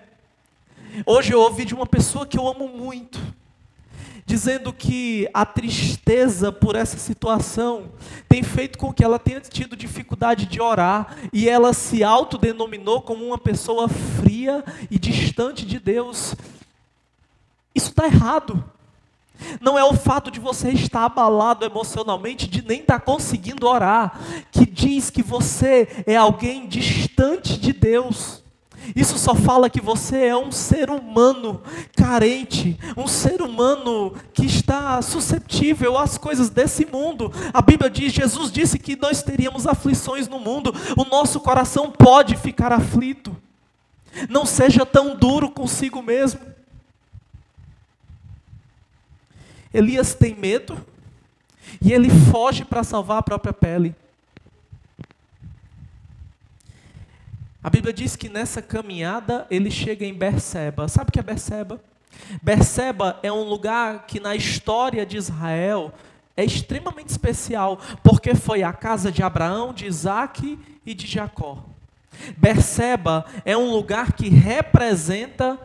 Hoje 1.06 1.32
eu 1.32 1.40
ouvi 1.40 1.64
de 1.64 1.74
uma 1.74 1.86
pessoa 1.86 2.26
que 2.26 2.38
eu 2.38 2.48
amo 2.48 2.68
muito, 2.68 3.20
dizendo 4.26 4.72
que 4.72 5.28
a 5.32 5.46
tristeza 5.46 6.50
por 6.50 6.74
essa 6.74 6.98
situação 6.98 7.92
tem 8.28 8.42
feito 8.42 8.78
com 8.78 8.92
que 8.92 9.04
ela 9.04 9.18
tenha 9.18 9.40
tido 9.40 9.76
dificuldade 9.76 10.46
de 10.46 10.60
orar 10.60 11.16
e 11.32 11.48
ela 11.48 11.72
se 11.72 12.02
autodenominou 12.02 13.00
como 13.00 13.24
uma 13.24 13.38
pessoa 13.38 13.88
fria 13.88 14.64
e 14.90 14.98
distante 14.98 15.64
de 15.64 15.78
Deus. 15.78 16.34
Isso 17.74 17.90
está 17.90 18.06
errado. 18.06 18.64
Não 19.60 19.78
é 19.78 19.84
o 19.84 19.94
fato 19.94 20.30
de 20.30 20.40
você 20.40 20.70
estar 20.70 21.04
abalado 21.04 21.64
emocionalmente, 21.64 22.48
de 22.48 22.62
nem 22.66 22.80
estar 22.80 23.00
conseguindo 23.00 23.66
orar, 23.66 24.18
que 24.50 24.66
diz 24.66 25.10
que 25.10 25.22
você 25.22 25.88
é 26.06 26.16
alguém 26.16 26.66
distante 26.66 27.58
de 27.58 27.72
Deus. 27.72 28.42
Isso 28.96 29.18
só 29.18 29.34
fala 29.34 29.68
que 29.68 29.80
você 29.80 30.26
é 30.26 30.36
um 30.36 30.50
ser 30.50 30.90
humano 30.90 31.62
carente, 31.96 32.78
um 32.96 33.06
ser 33.06 33.42
humano 33.42 34.14
que 34.32 34.46
está 34.46 35.00
susceptível 35.02 35.98
às 35.98 36.16
coisas 36.16 36.48
desse 36.48 36.86
mundo. 36.86 37.32
A 37.52 37.60
Bíblia 37.60 37.90
diz, 37.90 38.12
Jesus 38.12 38.50
disse 38.50 38.78
que 38.78 38.96
nós 38.96 39.22
teríamos 39.22 39.66
aflições 39.66 40.28
no 40.28 40.38
mundo, 40.38 40.72
o 40.96 41.04
nosso 41.04 41.40
coração 41.40 41.90
pode 41.90 42.36
ficar 42.36 42.72
aflito. 42.72 43.36
Não 44.28 44.46
seja 44.46 44.86
tão 44.86 45.14
duro 45.14 45.50
consigo 45.50 46.02
mesmo. 46.02 46.40
Elias 49.72 50.14
tem 50.14 50.34
medo 50.34 50.78
e 51.80 51.92
ele 51.92 52.08
foge 52.30 52.64
para 52.64 52.82
salvar 52.82 53.18
a 53.18 53.22
própria 53.22 53.52
pele. 53.52 53.94
A 57.62 57.68
Bíblia 57.68 57.92
diz 57.92 58.16
que 58.16 58.28
nessa 58.28 58.62
caminhada 58.62 59.46
ele 59.50 59.70
chega 59.70 60.04
em 60.04 60.14
Berseba. 60.14 60.88
Sabe 60.88 61.10
o 61.10 61.12
que 61.12 61.18
é 61.18 61.22
Berseba? 61.22 61.80
Berseba 62.42 63.18
é 63.22 63.32
um 63.32 63.42
lugar 63.42 64.06
que 64.06 64.20
na 64.20 64.34
história 64.34 65.04
de 65.04 65.16
Israel 65.16 65.92
é 66.36 66.44
extremamente 66.44 67.10
especial, 67.10 67.78
porque 68.02 68.34
foi 68.34 68.62
a 68.62 68.72
casa 68.72 69.10
de 69.10 69.22
Abraão, 69.22 69.74
de 69.74 69.86
Isaac 69.86 70.58
e 70.86 70.94
de 70.94 71.06
Jacó. 71.06 71.64
Berseba 72.36 73.24
é 73.44 73.56
um 73.56 73.70
lugar 73.70 74.12
que 74.12 74.28
representa 74.28 75.58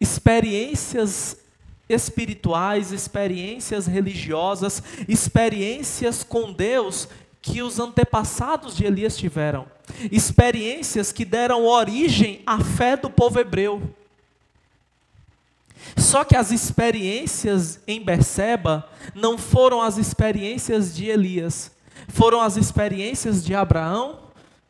experiências 0.00 1.43
espirituais, 1.88 2.92
experiências 2.92 3.86
religiosas, 3.86 4.82
experiências 5.08 6.24
com 6.24 6.52
Deus 6.52 7.08
que 7.42 7.62
os 7.62 7.78
antepassados 7.78 8.74
de 8.74 8.86
Elias 8.86 9.16
tiveram, 9.16 9.66
experiências 10.10 11.12
que 11.12 11.24
deram 11.24 11.66
origem 11.66 12.40
à 12.46 12.58
fé 12.58 12.96
do 12.96 13.10
povo 13.10 13.38
hebreu. 13.38 13.82
Só 15.94 16.24
que 16.24 16.34
as 16.34 16.50
experiências 16.50 17.80
em 17.86 18.02
Berseba 18.02 18.88
não 19.14 19.36
foram 19.36 19.82
as 19.82 19.98
experiências 19.98 20.94
de 20.94 21.06
Elias, 21.06 21.70
foram 22.08 22.40
as 22.40 22.56
experiências 22.56 23.44
de 23.44 23.54
Abraão, 23.54 24.20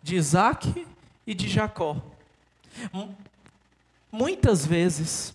de 0.03 0.17
Isaac 0.17 0.87
e 1.25 1.33
de 1.33 1.49
Jacó. 1.49 1.97
Muitas 4.11 4.67
vezes, 4.67 5.33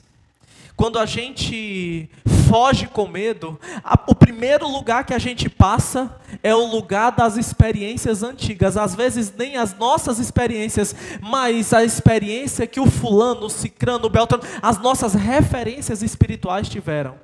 quando 0.80 0.98
a 0.98 1.06
gente 1.06 2.10
foge 2.48 2.88
com 2.88 3.06
medo, 3.06 3.60
a, 3.84 4.02
o 4.08 4.16
primeiro 4.16 4.66
lugar 4.66 5.04
que 5.04 5.14
a 5.14 5.20
gente 5.20 5.50
passa 5.50 6.18
é 6.42 6.56
o 6.56 6.68
lugar 6.68 7.12
das 7.12 7.36
experiências 7.36 8.24
antigas. 8.24 8.78
Às 8.78 8.96
vezes 8.96 9.30
nem 9.38 9.58
as 9.58 9.78
nossas 9.78 10.20
experiências, 10.20 10.96
mas 11.20 11.74
a 11.74 11.84
experiência 11.84 12.66
que 12.66 12.80
o 12.80 12.90
fulano, 12.90 13.48
o 13.48 13.50
cicrano, 13.50 14.06
o 14.06 14.10
beltrano, 14.10 14.42
as 14.62 14.78
nossas 14.78 15.14
referências 15.16 16.02
espirituais 16.02 16.70
tiveram. 16.70 17.16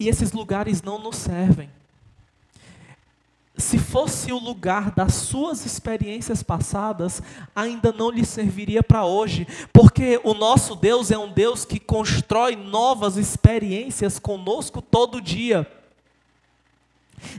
E 0.00 0.08
esses 0.08 0.32
lugares 0.32 0.82
não 0.82 0.98
nos 0.98 1.14
servem 1.14 1.70
se 3.60 3.78
fosse 3.78 4.32
o 4.32 4.38
lugar 4.38 4.90
das 4.90 5.14
suas 5.14 5.64
experiências 5.64 6.42
passadas, 6.42 7.22
ainda 7.54 7.92
não 7.92 8.10
lhe 8.10 8.24
serviria 8.24 8.82
para 8.82 9.04
hoje, 9.04 9.46
porque 9.72 10.20
o 10.24 10.34
nosso 10.34 10.74
Deus 10.74 11.10
é 11.10 11.18
um 11.18 11.30
Deus 11.30 11.64
que 11.64 11.78
constrói 11.78 12.56
novas 12.56 13.16
experiências 13.16 14.18
conosco 14.18 14.80
todo 14.80 15.20
dia. 15.20 15.70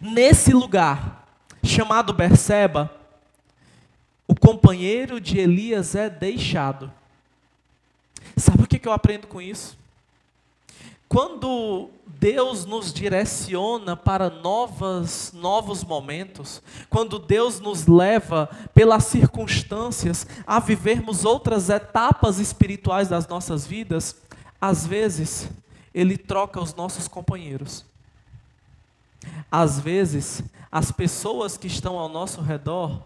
Nesse 0.02 0.54
lugar, 0.54 1.28
chamado 1.64 2.14
Berseba, 2.14 2.90
o 4.28 4.36
companheiro 4.36 5.20
de 5.20 5.40
Elias 5.40 5.96
é 5.96 6.10
deixado. 6.10 6.92
Sabe 8.38 8.64
o 8.64 8.68
que 8.68 8.88
eu 8.88 8.94
aprendo 8.94 9.28
com 9.28 9.42
isso? 9.42 9.81
Quando 11.12 11.90
Deus 12.08 12.64
nos 12.64 12.94
direciona 12.94 13.98
para 13.98 14.30
novas, 14.30 15.34
novos 15.34 15.84
momentos, 15.84 16.62
quando 16.90 17.20
Deus 17.20 17.60
nos 17.60 17.86
leva 17.86 18.50
pelas 18.74 19.08
circunstâncias 19.08 20.26
a 20.48 20.58
vivermos 20.62 21.26
outras 21.26 21.70
etapas 21.70 22.40
espirituais 22.40 23.10
das 23.10 23.28
nossas 23.28 23.68
vidas, 23.68 24.16
às 24.62 24.88
vezes 24.88 25.50
Ele 25.94 26.18
troca 26.18 26.62
os 26.62 26.74
nossos 26.74 27.10
companheiros. 27.10 27.84
Às 29.52 29.82
vezes, 29.82 30.42
as 30.72 30.94
pessoas 30.94 31.58
que 31.58 31.68
estão 31.68 32.00
ao 32.00 32.08
nosso 32.08 32.40
redor, 32.40 33.02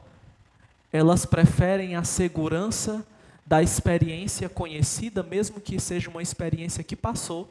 elas 0.93 1.25
preferem 1.25 1.95
a 1.95 2.03
segurança 2.03 3.03
da 3.45 3.61
experiência 3.61 4.49
conhecida, 4.49 5.21
mesmo 5.21 5.61
que 5.61 5.79
seja 5.79 6.09
uma 6.09 6.21
experiência 6.21 6.83
que 6.83 6.95
passou, 6.95 7.47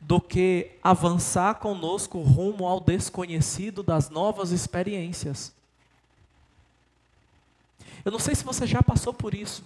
do 0.00 0.20
que 0.20 0.70
avançar 0.82 1.54
conosco 1.54 2.20
rumo 2.20 2.66
ao 2.66 2.78
desconhecido 2.78 3.82
das 3.82 4.10
novas 4.10 4.50
experiências. 4.50 5.52
Eu 8.04 8.12
não 8.12 8.18
sei 8.18 8.34
se 8.34 8.44
você 8.44 8.66
já 8.66 8.82
passou 8.82 9.14
por 9.14 9.34
isso. 9.34 9.64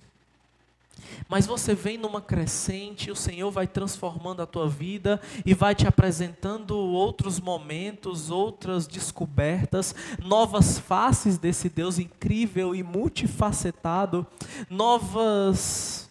Mas 1.28 1.46
você 1.46 1.74
vem 1.74 1.98
numa 1.98 2.20
crescente, 2.20 3.10
o 3.10 3.16
Senhor 3.16 3.50
vai 3.50 3.66
transformando 3.66 4.42
a 4.42 4.46
tua 4.46 4.68
vida 4.68 5.20
e 5.44 5.54
vai 5.54 5.74
te 5.74 5.86
apresentando 5.86 6.76
outros 6.76 7.38
momentos, 7.38 8.30
outras 8.30 8.86
descobertas, 8.86 9.94
novas 10.22 10.78
faces 10.78 11.38
desse 11.38 11.68
Deus 11.68 11.98
incrível 11.98 12.74
e 12.74 12.82
multifacetado, 12.82 14.26
novas 14.70 16.08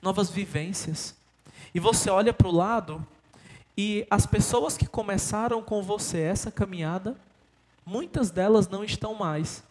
novas 0.00 0.28
vivências. 0.28 1.14
E 1.74 1.78
você 1.78 2.10
olha 2.10 2.32
para 2.32 2.48
o 2.48 2.52
lado 2.52 3.06
e 3.76 4.06
as 4.10 4.26
pessoas 4.26 4.76
que 4.76 4.86
começaram 4.86 5.62
com 5.62 5.82
você 5.82 6.20
essa 6.20 6.50
caminhada, 6.50 7.16
muitas 7.86 8.30
delas 8.30 8.68
não 8.68 8.84
estão 8.84 9.14
mais. 9.14 9.62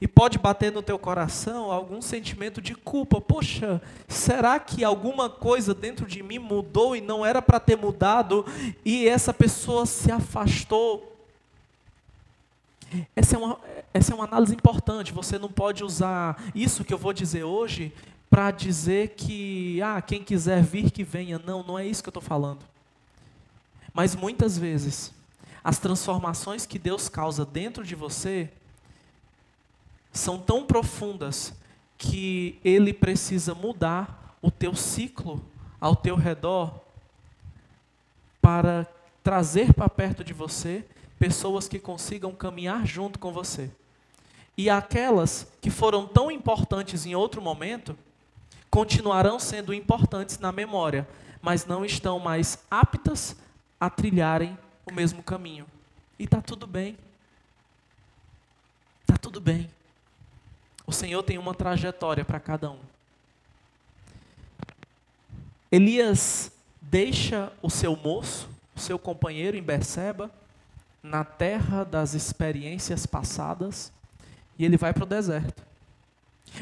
E 0.00 0.08
pode 0.08 0.38
bater 0.38 0.72
no 0.72 0.82
teu 0.82 0.98
coração 0.98 1.70
algum 1.70 2.00
sentimento 2.00 2.60
de 2.60 2.74
culpa. 2.74 3.20
Poxa, 3.20 3.80
será 4.08 4.58
que 4.58 4.84
alguma 4.84 5.28
coisa 5.28 5.74
dentro 5.74 6.06
de 6.06 6.22
mim 6.22 6.38
mudou 6.38 6.94
e 6.94 7.00
não 7.00 7.24
era 7.24 7.40
para 7.40 7.60
ter 7.60 7.76
mudado 7.76 8.44
e 8.84 9.06
essa 9.08 9.32
pessoa 9.32 9.86
se 9.86 10.10
afastou? 10.10 11.06
Essa 13.14 13.36
é, 13.36 13.38
uma, 13.38 13.58
essa 13.94 14.12
é 14.12 14.14
uma 14.14 14.24
análise 14.24 14.54
importante. 14.54 15.12
Você 15.12 15.38
não 15.38 15.48
pode 15.48 15.84
usar 15.84 16.42
isso 16.54 16.84
que 16.84 16.92
eu 16.92 16.98
vou 16.98 17.12
dizer 17.12 17.44
hoje 17.44 17.92
para 18.28 18.50
dizer 18.50 19.10
que, 19.16 19.80
ah, 19.82 20.00
quem 20.00 20.22
quiser 20.22 20.62
vir, 20.62 20.90
que 20.90 21.04
venha. 21.04 21.38
Não, 21.38 21.62
não 21.62 21.78
é 21.78 21.86
isso 21.86 22.02
que 22.02 22.08
eu 22.08 22.12
estou 22.12 22.22
falando. 22.22 22.60
Mas 23.92 24.14
muitas 24.14 24.56
vezes, 24.56 25.12
as 25.62 25.78
transformações 25.78 26.64
que 26.64 26.78
Deus 26.78 27.08
causa 27.08 27.44
dentro 27.44 27.84
de 27.84 27.94
você 27.94 28.50
são 30.12 30.38
tão 30.38 30.64
profundas 30.64 31.52
que 31.96 32.58
ele 32.64 32.92
precisa 32.92 33.54
mudar 33.54 34.36
o 34.42 34.50
teu 34.50 34.74
ciclo 34.74 35.44
ao 35.80 35.94
teu 35.94 36.16
redor 36.16 36.80
para 38.40 38.86
trazer 39.22 39.72
para 39.74 39.88
perto 39.88 40.24
de 40.24 40.32
você 40.32 40.84
pessoas 41.18 41.68
que 41.68 41.78
consigam 41.78 42.32
caminhar 42.32 42.86
junto 42.86 43.18
com 43.18 43.32
você. 43.32 43.70
E 44.56 44.68
aquelas 44.68 45.46
que 45.60 45.70
foram 45.70 46.06
tão 46.06 46.30
importantes 46.30 47.06
em 47.06 47.14
outro 47.14 47.40
momento, 47.40 47.96
continuarão 48.70 49.38
sendo 49.38 49.74
importantes 49.74 50.38
na 50.38 50.52
memória, 50.52 51.06
mas 51.42 51.66
não 51.66 51.84
estão 51.84 52.18
mais 52.18 52.58
aptas 52.70 53.36
a 53.78 53.90
trilharem 53.90 54.56
o 54.86 54.92
mesmo 54.92 55.22
caminho. 55.22 55.66
E 56.18 56.24
está 56.24 56.40
tudo 56.40 56.66
bem. 56.66 56.96
Está 59.02 59.16
tudo 59.16 59.40
bem. 59.40 59.68
O 60.90 60.92
Senhor 60.92 61.22
tem 61.22 61.38
uma 61.38 61.54
trajetória 61.54 62.24
para 62.24 62.40
cada 62.40 62.68
um. 62.68 62.78
Elias 65.70 66.50
deixa 66.82 67.52
o 67.62 67.70
seu 67.70 67.94
moço, 67.94 68.48
o 68.74 68.80
seu 68.80 68.98
companheiro 68.98 69.56
em 69.56 69.62
Berseba, 69.62 70.28
na 71.00 71.22
terra 71.22 71.84
das 71.84 72.14
experiências 72.14 73.06
passadas, 73.06 73.92
e 74.58 74.64
ele 74.64 74.76
vai 74.76 74.92
para 74.92 75.04
o 75.04 75.06
deserto. 75.06 75.62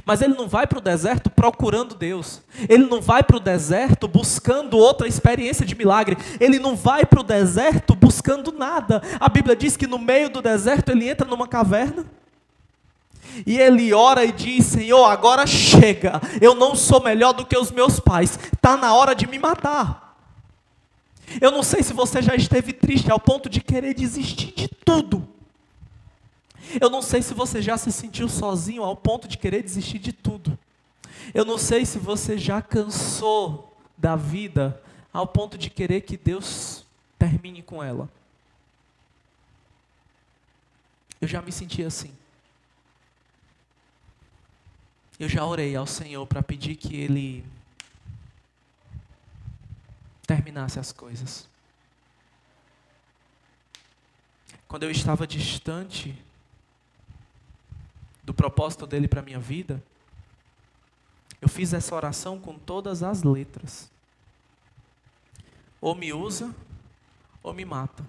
Mas 0.04 0.20
ele 0.20 0.34
não 0.34 0.46
vai 0.46 0.66
para 0.66 0.78
o 0.78 0.82
deserto 0.82 1.30
procurando 1.30 1.94
Deus. 1.94 2.42
Ele 2.68 2.84
não 2.84 3.00
vai 3.00 3.22
para 3.22 3.38
o 3.38 3.40
deserto 3.40 4.06
buscando 4.06 4.76
outra 4.76 5.08
experiência 5.08 5.64
de 5.64 5.74
milagre. 5.74 6.18
Ele 6.38 6.58
não 6.58 6.76
vai 6.76 7.06
para 7.06 7.20
o 7.20 7.24
deserto 7.24 7.94
buscando 7.94 8.52
nada. 8.52 9.00
A 9.18 9.30
Bíblia 9.30 9.56
diz 9.56 9.74
que 9.74 9.86
no 9.86 9.98
meio 9.98 10.28
do 10.28 10.42
deserto 10.42 10.90
ele 10.90 11.08
entra 11.08 11.26
numa 11.26 11.48
caverna 11.48 12.04
e 13.46 13.58
ele 13.58 13.92
ora 13.92 14.24
e 14.24 14.32
diz: 14.32 14.66
Senhor, 14.66 15.04
agora 15.04 15.46
chega, 15.46 16.20
eu 16.40 16.54
não 16.54 16.74
sou 16.74 17.02
melhor 17.02 17.32
do 17.32 17.46
que 17.46 17.56
os 17.56 17.70
meus 17.70 18.00
pais, 18.00 18.38
está 18.52 18.76
na 18.76 18.94
hora 18.94 19.14
de 19.14 19.26
me 19.26 19.38
matar. 19.38 20.16
Eu 21.40 21.50
não 21.50 21.62
sei 21.62 21.82
se 21.82 21.92
você 21.92 22.22
já 22.22 22.34
esteve 22.34 22.72
triste 22.72 23.10
ao 23.10 23.20
ponto 23.20 23.48
de 23.48 23.60
querer 23.60 23.94
desistir 23.94 24.52
de 24.54 24.68
tudo. 24.68 25.28
Eu 26.80 26.90
não 26.90 27.02
sei 27.02 27.22
se 27.22 27.34
você 27.34 27.62
já 27.62 27.76
se 27.76 27.92
sentiu 27.92 28.28
sozinho 28.28 28.82
ao 28.82 28.96
ponto 28.96 29.28
de 29.28 29.38
querer 29.38 29.62
desistir 29.62 29.98
de 29.98 30.12
tudo. 30.12 30.58
Eu 31.34 31.44
não 31.44 31.58
sei 31.58 31.84
se 31.84 31.98
você 31.98 32.38
já 32.38 32.60
cansou 32.62 33.76
da 33.96 34.16
vida 34.16 34.80
ao 35.12 35.26
ponto 35.26 35.58
de 35.58 35.70
querer 35.70 36.02
que 36.02 36.16
Deus 36.16 36.84
termine 37.18 37.62
com 37.62 37.82
ela. 37.82 38.08
Eu 41.20 41.26
já 41.26 41.42
me 41.42 41.50
senti 41.50 41.82
assim. 41.82 42.12
Eu 45.18 45.28
já 45.28 45.44
orei 45.44 45.74
ao 45.74 45.86
Senhor 45.86 46.26
para 46.26 46.42
pedir 46.42 46.76
que 46.76 46.94
Ele 46.94 47.44
terminasse 50.26 50.78
as 50.78 50.92
coisas. 50.92 51.48
Quando 54.68 54.82
eu 54.82 54.90
estava 54.90 55.26
distante 55.26 56.16
do 58.22 58.34
propósito 58.34 58.86
dele 58.86 59.08
para 59.08 59.22
minha 59.22 59.40
vida, 59.40 59.82
eu 61.40 61.48
fiz 61.48 61.72
essa 61.72 61.94
oração 61.94 62.38
com 62.38 62.58
todas 62.58 63.02
as 63.02 63.22
letras. 63.22 63.90
Ou 65.80 65.94
me 65.94 66.12
usa, 66.12 66.54
ou 67.42 67.54
me 67.54 67.64
mata. 67.64 68.04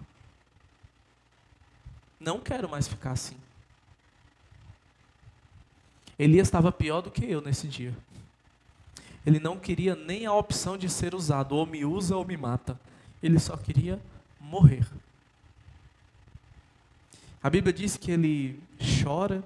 Não 2.19 2.39
quero 2.39 2.67
mais 2.67 2.87
ficar 2.87 3.11
assim. 3.11 3.37
Elias 6.19 6.49
estava 6.49 6.69
pior 6.69 7.01
do 7.01 7.09
que 7.09 7.23
eu 7.25 7.39
nesse 7.39 7.65
dia. 7.65 7.95
Ele 9.25 9.39
não 9.39 9.57
queria 9.57 9.95
nem 9.95 10.25
a 10.25 10.33
opção 10.33 10.77
de 10.77 10.89
ser 10.89 11.15
usado, 11.15 11.55
ou 11.55 11.65
me 11.65 11.85
usa 11.85 12.17
ou 12.17 12.25
me 12.25 12.35
mata. 12.35 12.77
Ele 13.23 13.39
só 13.39 13.55
queria 13.55 13.99
morrer. 14.39 14.85
A 17.41 17.49
Bíblia 17.49 17.71
diz 17.71 17.95
que 17.95 18.11
ele 18.11 18.61
chora, 19.01 19.41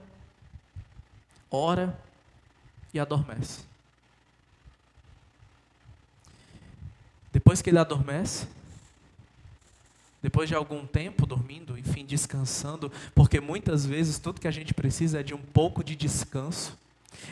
ora 1.52 1.96
e 2.92 3.00
adormece. 3.00 3.62
Depois 7.32 7.62
que 7.62 7.70
ele 7.70 7.80
adormece, 7.80 8.48
depois 10.24 10.48
de 10.48 10.56
algum 10.56 10.86
tempo 10.86 11.26
dormindo, 11.26 11.78
enfim, 11.78 12.06
descansando, 12.06 12.90
porque 13.14 13.42
muitas 13.42 13.86
vezes 13.86 14.18
tudo 14.18 14.40
que 14.40 14.48
a 14.48 14.52
gente 14.52 14.74
precisa 14.74 15.20
é 15.20 15.24
de 15.24 15.34
um 15.34 15.42
pouco 15.54 15.84
de 15.84 15.98
descanso. 15.98 16.78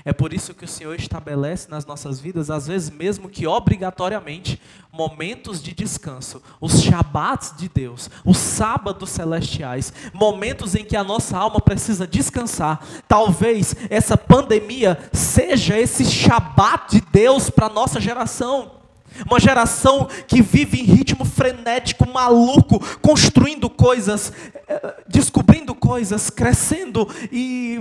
É 0.04 0.12
por 0.14 0.34
isso 0.34 0.54
que 0.54 0.66
o 0.66 0.68
Senhor 0.68 0.96
estabelece 0.96 1.70
nas 1.70 1.86
nossas 1.86 2.20
vidas, 2.20 2.50
às 2.50 2.68
vezes 2.68 2.90
mesmo 2.90 3.30
que 3.30 3.48
obrigatoriamente, 3.48 4.62
momentos 4.92 5.64
de 5.64 5.74
descanso, 5.74 6.42
os 6.60 6.82
Shabbats 6.82 7.56
de 7.58 7.70
Deus, 7.70 8.10
os 8.26 8.38
sábados 8.38 9.10
celestiais, 9.10 9.94
momentos 10.14 10.76
em 10.76 10.84
que 10.84 10.96
a 10.96 11.04
nossa 11.04 11.38
alma 11.38 11.62
precisa 11.62 12.06
descansar. 12.06 12.86
Talvez 13.08 13.76
essa 13.90 14.18
pandemia 14.18 14.98
seja 15.14 15.80
esse 15.80 16.06
Shabat 16.06 16.96
de 16.96 17.02
Deus 17.12 17.50
para 17.50 17.68
a 17.68 17.74
nossa 17.74 18.00
geração. 18.00 18.81
Uma 19.26 19.40
geração 19.40 20.08
que 20.28 20.42
vive 20.42 20.80
em 20.80 20.84
ritmo 20.84 21.26
frenético, 21.26 22.10
maluco, 22.10 22.80
construindo 23.00 23.70
coisas, 23.70 24.32
eh, 24.68 24.96
descobrindo 25.08 25.76
coisas, 25.76 26.30
crescendo. 26.30 27.08
E 27.32 27.78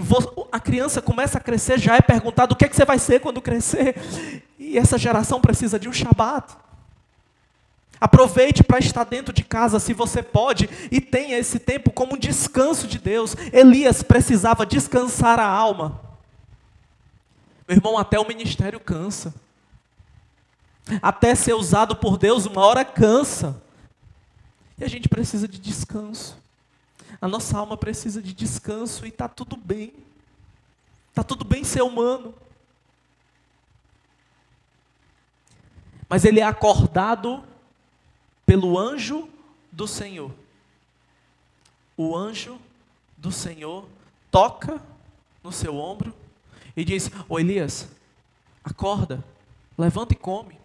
a 0.50 0.58
criança 0.58 1.00
começa 1.00 1.38
a 1.38 1.40
crescer, 1.40 1.78
já 1.78 1.96
é 1.96 2.00
perguntado 2.00 2.54
o 2.54 2.56
que, 2.56 2.64
é 2.64 2.68
que 2.68 2.76
você 2.76 2.84
vai 2.84 2.98
ser 2.98 3.20
quando 3.20 3.40
crescer. 3.40 3.94
E 4.58 4.76
essa 4.76 4.98
geração 4.98 5.40
precisa 5.40 5.78
de 5.78 5.88
um 5.88 5.92
Shabat. 5.92 6.56
Aproveite 8.00 8.64
para 8.64 8.78
estar 8.78 9.04
dentro 9.04 9.32
de 9.32 9.44
casa 9.44 9.78
se 9.78 9.92
você 9.92 10.22
pode 10.22 10.68
e 10.90 11.00
tenha 11.00 11.38
esse 11.38 11.58
tempo 11.58 11.90
como 11.90 12.14
um 12.14 12.18
descanso 12.18 12.86
de 12.86 12.98
Deus. 12.98 13.36
Elias 13.52 14.02
precisava 14.02 14.66
descansar 14.66 15.38
a 15.38 15.46
alma. 15.46 16.00
Meu 17.68 17.76
irmão, 17.76 17.96
até 17.96 18.18
o 18.18 18.26
ministério 18.26 18.80
cansa 18.80 19.32
até 21.02 21.34
ser 21.34 21.54
usado 21.54 21.94
por 21.96 22.16
Deus, 22.16 22.46
uma 22.46 22.64
hora 22.64 22.84
cansa. 22.84 23.62
E 24.78 24.84
a 24.84 24.88
gente 24.88 25.08
precisa 25.08 25.46
de 25.46 25.58
descanso. 25.58 26.36
A 27.20 27.28
nossa 27.28 27.58
alma 27.58 27.76
precisa 27.76 28.22
de 28.22 28.32
descanso 28.32 29.04
e 29.04 29.10
está 29.10 29.28
tudo 29.28 29.56
bem. 29.56 29.92
Está 31.10 31.22
tudo 31.22 31.44
bem 31.44 31.62
ser 31.64 31.82
humano. 31.82 32.34
Mas 36.08 36.24
ele 36.24 36.40
é 36.40 36.44
acordado 36.44 37.44
pelo 38.46 38.78
anjo 38.78 39.28
do 39.70 39.86
Senhor. 39.86 40.32
O 41.96 42.16
anjo 42.16 42.58
do 43.16 43.30
Senhor 43.30 43.86
toca 44.30 44.82
no 45.44 45.52
seu 45.52 45.76
ombro 45.76 46.14
e 46.74 46.84
diz: 46.84 47.10
Ô 47.28 47.38
Elias, 47.38 47.86
acorda, 48.64 49.22
levanta 49.76 50.14
e 50.14 50.16
come 50.16 50.59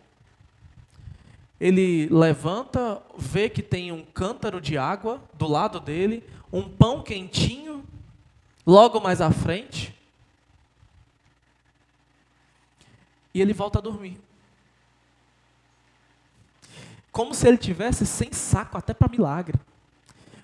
ele 1.60 2.08
levanta, 2.10 3.02
vê 3.18 3.50
que 3.50 3.62
tem 3.62 3.92
um 3.92 4.04
cântaro 4.04 4.60
de 4.60 4.78
água 4.78 5.22
do 5.34 5.48
lado 5.48 5.80
dele, 5.80 6.24
um 6.52 6.68
pão 6.68 7.02
quentinho, 7.02 7.84
logo 8.66 9.00
mais 9.00 9.22
à 9.22 9.32
frente. 9.32 9.96
E 13.34 13.42
ele 13.42 13.54
volta 13.54 13.80
a 13.80 13.82
dormir. 13.82 14.20
Como 17.12 17.34
se 17.34 17.48
ele 17.48 17.58
tivesse 17.58 18.06
sem 18.06 18.34
saco 18.34 18.78
até 18.78 18.94
para 18.94 19.08
milagre. 19.08 19.58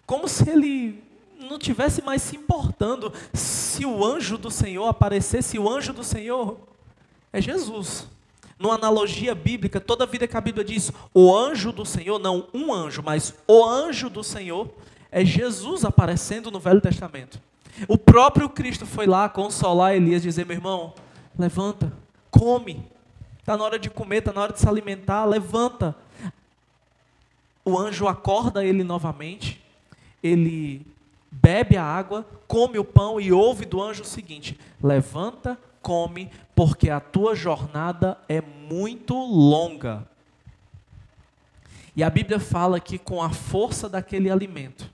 Como 0.06 0.28
se 0.28 0.50
ele 0.50 1.04
não 1.38 1.60
tivesse 1.60 2.02
mais 2.02 2.22
se 2.22 2.36
importando 2.36 3.14
se 3.34 3.86
o 3.86 4.06
anjo 4.06 4.38
do 4.38 4.50
Senhor 4.50 4.88
aparecesse, 4.88 5.60
o 5.60 5.70
anjo 5.70 5.92
do 5.92 6.04
Senhor 6.04 6.60
é 7.34 7.42
Jesus. 7.42 8.08
Numa 8.62 8.76
analogia 8.76 9.34
bíblica, 9.34 9.82
toda 9.82 10.06
vida 10.06 10.28
que 10.28 10.38
a 10.38 10.42
Bíblia 10.42 10.64
diz 10.64 10.92
o 11.14 11.36
anjo 11.36 11.72
do 11.72 11.84
Senhor, 11.84 12.20
não 12.20 12.48
um 12.54 12.72
anjo, 12.72 13.02
mas 13.04 13.34
o 13.48 13.66
anjo 13.66 14.08
do 14.08 14.24
Senhor, 14.24 14.70
é 15.12 15.26
Jesus 15.26 15.84
aparecendo 15.84 16.52
no 16.52 16.60
Velho 16.60 16.80
Testamento. 16.80 17.42
O 17.88 17.98
próprio 17.98 18.48
Cristo 18.48 18.86
foi 18.86 19.08
lá 19.08 19.28
consolar 19.28 19.96
Elias, 19.96 20.22
dizer: 20.22 20.46
meu 20.46 20.56
irmão, 20.56 20.94
levanta, 21.38 21.92
come, 22.30 22.88
está 23.40 23.58
na 23.58 23.64
hora 23.64 23.80
de 23.80 23.90
comer, 23.90 24.20
está 24.20 24.32
na 24.32 24.42
hora 24.42 24.54
de 24.54 24.60
se 24.60 24.70
alimentar, 24.70 25.26
levanta. 25.26 25.96
O 27.66 27.78
anjo 27.78 28.08
acorda 28.08 28.64
ele 28.64 28.84
novamente, 28.84 29.60
ele 30.22 30.86
bebe 31.32 31.78
a 31.78 31.84
água, 31.84 32.26
come 32.48 32.78
o 32.78 32.86
pão 32.86 33.20
e 33.20 33.32
ouve 33.32 33.66
do 33.66 33.82
anjo 33.82 34.04
o 34.04 34.06
seguinte: 34.06 34.60
levanta, 34.82 35.58
come, 35.82 36.30
porque 36.56 36.90
a 36.90 37.00
tua 37.00 37.36
jornada 37.36 38.18
é 38.30 38.42
muito 38.42 39.14
longa. 39.14 40.08
E 41.96 42.04
a 42.04 42.10
Bíblia 42.10 42.40
fala 42.40 42.80
que 42.80 42.98
com 42.98 43.22
a 43.22 43.30
força 43.30 43.90
daquele 43.90 44.30
alimento, 44.30 44.90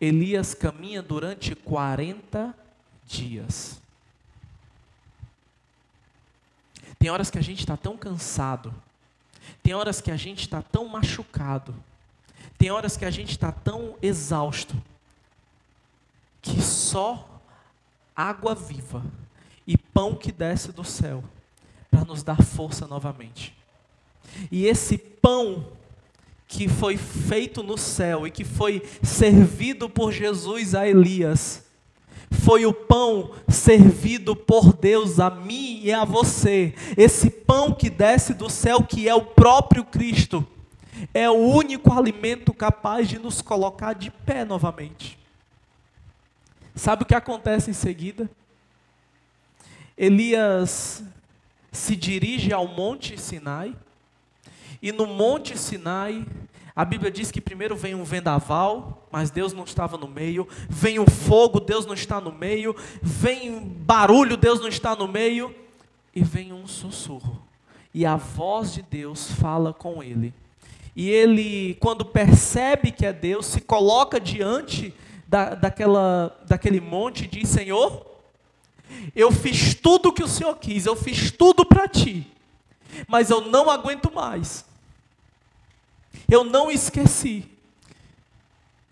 Elias 0.00 0.52
caminha 0.52 1.00
durante 1.00 1.54
40 1.54 2.54
dias. 3.06 3.80
Tem 6.98 7.10
horas 7.10 7.30
que 7.30 7.38
a 7.38 7.42
gente 7.42 7.60
está 7.60 7.76
tão 7.76 7.96
cansado, 7.96 8.74
tem 9.62 9.74
horas 9.74 10.00
que 10.00 10.10
a 10.10 10.16
gente 10.16 10.40
está 10.40 10.60
tão 10.60 10.86
machucado, 10.88 11.74
tem 12.58 12.70
horas 12.70 12.96
que 12.96 13.04
a 13.04 13.10
gente 13.10 13.30
está 13.30 13.52
tão 13.52 13.96
exausto, 14.02 14.74
que 16.42 16.60
só 16.60 17.40
água 18.14 18.54
viva 18.54 19.02
pão 19.94 20.14
que 20.14 20.32
desce 20.32 20.72
do 20.72 20.84
céu 20.84 21.24
para 21.90 22.04
nos 22.04 22.22
dar 22.24 22.42
força 22.42 22.86
novamente. 22.86 23.56
E 24.50 24.66
esse 24.66 24.98
pão 24.98 25.64
que 26.48 26.68
foi 26.68 26.96
feito 26.96 27.62
no 27.62 27.78
céu 27.78 28.26
e 28.26 28.30
que 28.30 28.44
foi 28.44 28.82
servido 29.02 29.88
por 29.88 30.12
Jesus 30.12 30.74
a 30.74 30.86
Elias, 30.86 31.64
foi 32.30 32.66
o 32.66 32.74
pão 32.74 33.30
servido 33.48 34.34
por 34.34 34.72
Deus 34.72 35.20
a 35.20 35.30
mim 35.30 35.80
e 35.82 35.92
a 35.92 36.04
você. 36.04 36.74
Esse 36.96 37.30
pão 37.30 37.72
que 37.72 37.88
desce 37.88 38.34
do 38.34 38.50
céu, 38.50 38.82
que 38.82 39.08
é 39.08 39.14
o 39.14 39.24
próprio 39.24 39.84
Cristo, 39.84 40.46
é 41.12 41.30
o 41.30 41.34
único 41.34 41.92
alimento 41.92 42.52
capaz 42.52 43.08
de 43.08 43.18
nos 43.18 43.40
colocar 43.40 43.94
de 43.94 44.10
pé 44.10 44.44
novamente. 44.44 45.18
Sabe 46.74 47.04
o 47.04 47.06
que 47.06 47.14
acontece 47.14 47.70
em 47.70 47.74
seguida? 47.74 48.28
Elias 49.96 51.02
se 51.70 51.96
dirige 51.96 52.52
ao 52.52 52.68
Monte 52.68 53.18
Sinai, 53.18 53.74
e 54.82 54.92
no 54.92 55.06
Monte 55.06 55.58
Sinai, 55.58 56.26
a 56.76 56.84
Bíblia 56.84 57.10
diz 57.10 57.30
que 57.30 57.40
primeiro 57.40 57.76
vem 57.76 57.94
um 57.94 58.04
vendaval, 58.04 59.06
mas 59.10 59.30
Deus 59.30 59.52
não 59.52 59.64
estava 59.64 59.96
no 59.96 60.08
meio, 60.08 60.46
vem 60.68 60.98
um 60.98 61.06
fogo, 61.06 61.60
Deus 61.60 61.86
não 61.86 61.94
está 61.94 62.20
no 62.20 62.32
meio, 62.32 62.74
vem 63.00 63.50
um 63.50 63.60
barulho, 63.60 64.36
Deus 64.36 64.60
não 64.60 64.68
está 64.68 64.96
no 64.96 65.06
meio, 65.06 65.54
e 66.14 66.22
vem 66.22 66.52
um 66.52 66.66
sussurro. 66.66 67.40
E 67.94 68.04
a 68.04 68.16
voz 68.16 68.74
de 68.74 68.82
Deus 68.82 69.30
fala 69.30 69.72
com 69.72 70.02
ele. 70.02 70.34
E 70.96 71.08
ele, 71.08 71.76
quando 71.76 72.04
percebe 72.04 72.90
que 72.90 73.06
é 73.06 73.12
Deus, 73.12 73.46
se 73.46 73.60
coloca 73.60 74.20
diante 74.20 74.92
da, 75.26 75.54
daquela, 75.54 76.36
daquele 76.46 76.80
monte 76.80 77.24
e 77.24 77.28
diz: 77.28 77.48
Senhor, 77.48 78.13
eu 79.14 79.30
fiz 79.32 79.74
tudo 79.74 80.08
o 80.08 80.12
que 80.12 80.22
o 80.22 80.28
Senhor 80.28 80.56
quis, 80.56 80.86
eu 80.86 80.96
fiz 80.96 81.30
tudo 81.30 81.64
para 81.64 81.88
ti, 81.88 82.30
mas 83.08 83.30
eu 83.30 83.40
não 83.42 83.70
aguento 83.70 84.12
mais. 84.12 84.64
Eu 86.28 86.44
não 86.44 86.70
esqueci. 86.70 87.50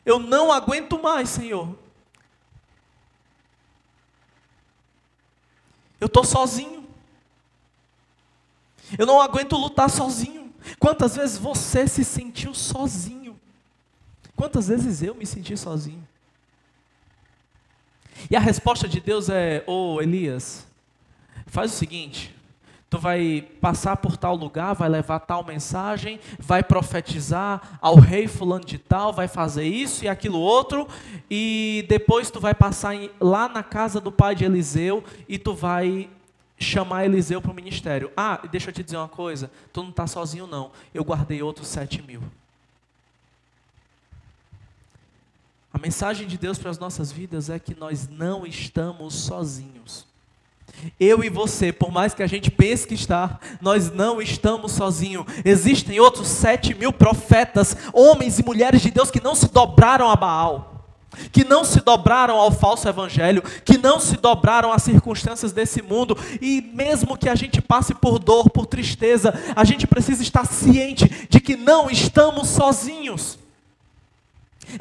Eu 0.05 0.19
não 0.19 0.53
aguento 0.53 1.01
mais, 1.01 1.29
Senhor. 1.29 1.77
Eu 6.01 6.07
estou 6.07 6.25
sozinho. 6.25 6.89
Eu 8.99 9.07
não 9.07 9.21
aguento 9.21 9.57
lutar 9.57 9.89
sozinho. 9.89 10.53
Quantas 10.79 11.17
vezes 11.17 11.39
você 11.39 11.87
se 11.87 12.05
sentiu 12.05 12.53
sozinho? 12.53 13.39
Quantas 14.37 14.69
vezes 14.69 15.03
eu 15.03 15.15
me 15.15 15.25
senti 15.25 15.57
sozinho? 15.57 16.07
E 18.31 18.37
a 18.37 18.40
resposta 18.40 18.88
de 18.88 19.01
Deus 19.01 19.29
é: 19.29 19.62
Ô 19.66 19.94
oh, 19.94 20.03
Elias, 20.03 20.66
faz 21.46 21.72
o 21.72 21.77
seguinte. 21.77 22.35
Tu 22.92 22.98
vai 22.98 23.48
passar 23.59 23.96
por 23.96 24.18
tal 24.18 24.37
lugar, 24.37 24.75
vai 24.75 24.87
levar 24.87 25.20
tal 25.20 25.42
mensagem, 25.42 26.20
vai 26.38 26.62
profetizar 26.62 27.79
ao 27.81 27.94
rei 27.94 28.29
fulano 28.29 28.66
de 28.66 28.77
tal, 28.77 29.14
vai 29.14 29.27
fazer 29.27 29.64
isso 29.64 30.05
e 30.05 30.09
aquilo 30.09 30.38
outro, 30.38 30.87
e 31.31 31.87
depois 31.88 32.31
tu 32.31 32.38
vai 32.38 32.53
passar 32.53 32.94
lá 33.18 33.48
na 33.48 33.62
casa 33.62 33.98
do 33.98 34.12
pai 34.12 34.35
de 34.35 34.44
Eliseu 34.44 35.03
e 35.27 35.38
tu 35.38 35.55
vai 35.55 36.11
chamar 36.59 37.07
Eliseu 37.07 37.40
para 37.40 37.51
o 37.51 37.55
ministério. 37.55 38.11
Ah, 38.14 38.38
deixa 38.51 38.68
eu 38.68 38.75
te 38.75 38.83
dizer 38.83 38.98
uma 38.98 39.09
coisa, 39.09 39.51
tu 39.72 39.83
não 39.83 39.88
está 39.88 40.07
sozinho 40.07 40.46
não, 40.46 40.70
eu 40.92 41.03
guardei 41.03 41.42
outros 41.42 41.68
sete 41.68 42.03
mil. 42.03 42.22
A 45.72 45.72
mensagem 45.83 46.29
de 46.29 46.38
Deus 46.38 46.59
para 46.59 46.71
as 46.71 46.79
nossas 46.79 47.11
vidas 47.11 47.51
é 47.51 47.59
que 47.59 47.75
nós 47.75 48.09
não 48.09 48.47
estamos 48.47 49.14
sozinhos. 49.14 50.07
Eu 50.99 51.25
e 51.25 51.29
você, 51.29 51.73
por 51.73 51.90
mais 51.90 52.14
que 52.14 52.23
a 52.23 52.27
gente 52.27 52.53
pense 52.53 52.87
que 52.87 52.95
está, 52.95 53.40
nós 53.61 53.90
não 53.92 54.23
estamos 54.23 54.71
sozinhos. 54.73 55.27
Existem 55.45 55.99
outros 55.99 56.29
sete 56.29 56.73
mil 56.73 56.92
profetas, 56.92 57.77
homens 57.92 58.38
e 58.38 58.45
mulheres 58.45 58.81
de 58.81 58.92
Deus 58.92 59.11
que 59.11 59.23
não 59.23 59.35
se 59.35 59.49
dobraram 59.49 60.09
a 60.09 60.14
Baal, 60.14 60.87
que 61.33 61.42
não 61.42 61.64
se 61.64 61.81
dobraram 61.81 62.37
ao 62.37 62.53
falso 62.53 62.88
evangelho, 62.88 63.42
que 63.64 63.77
não 63.77 63.99
se 63.99 64.16
dobraram 64.16 64.73
às 64.73 64.85
circunstâncias 64.85 65.51
desse 65.51 65.83
mundo. 65.83 66.16
E 66.40 66.62
mesmo 66.73 67.18
que 67.18 67.29
a 67.29 67.35
gente 67.35 67.61
passe 67.61 67.92
por 67.92 68.21
dor, 68.21 68.49
por 68.51 68.66
tristeza, 68.66 69.35
a 69.57 69.64
gente 69.64 69.85
precisa 69.85 70.23
estar 70.23 70.47
ciente 70.47 71.27
de 71.29 71.40
que 71.40 71.57
não 71.57 71.90
estamos 71.90 72.51
sozinhos. 72.51 73.42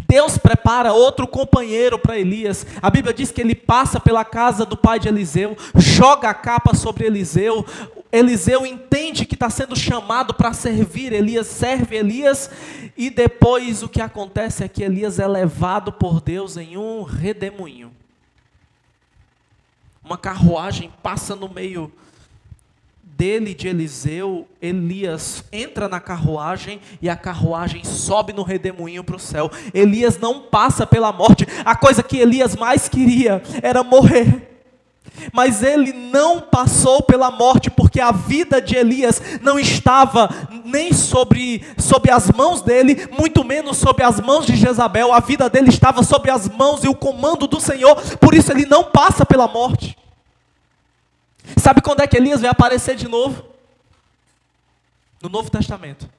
Deus 0.08 0.38
prepara 0.38 0.94
outro 0.94 1.28
companheiro 1.28 1.98
para 1.98 2.18
Elias. 2.18 2.66
A 2.82 2.90
Bíblia 2.90 3.14
diz 3.14 3.32
que 3.32 3.42
ele 3.42 3.56
passa 3.56 4.00
pela 4.00 4.24
casa 4.24 4.66
do 4.66 4.78
pai 4.78 5.00
de 5.00 5.08
Eliseu, 5.08 5.58
joga 5.76 6.30
a 6.30 6.34
capa 6.34 6.74
sobre 6.74 7.06
Eliseu. 7.06 7.66
Eliseu 8.12 8.66
entende 8.66 9.26
que 9.26 9.36
está 9.36 9.50
sendo 9.50 9.76
chamado 9.76 10.34
para 10.34 10.54
servir 10.54 11.14
Elias, 11.14 11.48
serve 11.48 11.96
Elias, 11.96 12.50
e 12.98 13.10
depois 13.10 13.84
o 13.84 13.90
que 13.90 14.02
acontece 14.02 14.64
é 14.64 14.68
que 14.68 14.84
Elias 14.84 15.20
é 15.20 15.28
levado 15.28 15.92
por 15.92 16.22
Deus 16.22 16.58
em 16.58 16.78
um 16.78 17.04
redemoinho. 17.04 17.92
Uma 20.04 20.18
carruagem 20.18 20.92
passa 21.02 21.36
no 21.36 21.48
meio 21.48 21.92
dele, 23.22 23.54
de 23.54 23.68
Eliseu, 23.68 24.48
Elias 24.60 25.44
entra 25.52 25.88
na 25.88 26.00
carruagem 26.00 26.82
e 27.00 27.08
a 27.08 27.16
carruagem 27.16 27.84
sobe 27.84 28.34
no 28.34 28.42
redemoinho 28.42 29.04
para 29.04 29.16
o 29.16 29.20
céu. 29.20 29.52
Elias 29.76 30.18
não 30.18 30.42
passa 30.42 30.88
pela 30.88 31.12
morte. 31.12 31.46
A 31.64 31.76
coisa 31.76 32.02
que 32.02 32.18
Elias 32.18 32.56
mais 32.56 32.90
queria 32.90 33.44
era 33.62 33.84
morrer. 33.84 34.50
Mas 35.32 35.62
ele 35.62 35.94
não 35.94 36.42
passou 36.42 37.04
pela 37.04 37.30
morte, 37.30 37.70
porque 37.70 38.00
a 38.00 38.12
vida 38.12 38.60
de 38.60 38.76
Elias 38.76 39.22
não 39.40 39.60
estava 39.60 40.28
nem 40.66 40.92
sobre, 40.92 41.64
sobre 41.78 42.10
as 42.10 42.32
mãos 42.32 42.64
dele, 42.64 43.08
muito 43.16 43.44
menos 43.44 43.78
sobre 43.78 44.04
as 44.04 44.20
mãos 44.20 44.48
de 44.48 44.56
Jezabel. 44.56 45.14
A 45.14 45.20
vida 45.20 45.48
dele 45.48 45.70
estava 45.70 46.02
sobre 46.02 46.32
as 46.32 46.50
mãos 46.50 46.84
e 46.84 46.88
o 46.88 46.96
comando 46.96 47.46
do 47.46 47.62
Senhor, 47.62 47.96
por 48.18 48.34
isso 48.34 48.52
ele 48.52 48.66
não 48.66 48.86
passa 48.86 49.24
pela 49.24 49.48
morte. 49.48 49.96
Sabe 51.58 51.82
quando 51.82 52.02
é 52.02 52.08
que 52.08 52.18
Elias 52.18 52.42
vai 52.42 52.50
aparecer 52.50 52.96
de 52.96 53.08
novo? 53.08 53.44
No 55.22 55.30
Novo 55.30 55.50
Testamento. 55.50 56.10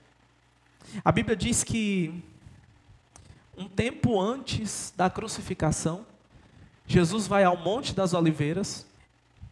A 1.05 1.11
Bíblia 1.11 1.37
diz 1.37 1.65
que 1.65 2.23
um 3.57 3.69
tempo 3.69 4.21
antes 4.21 4.93
da 4.97 5.09
crucificação, 5.09 6.07
Jesus 6.87 7.27
vai 7.27 7.45
ao 7.45 7.57
Monte 7.57 7.95
das 7.95 8.15
Oliveiras. 8.15 8.87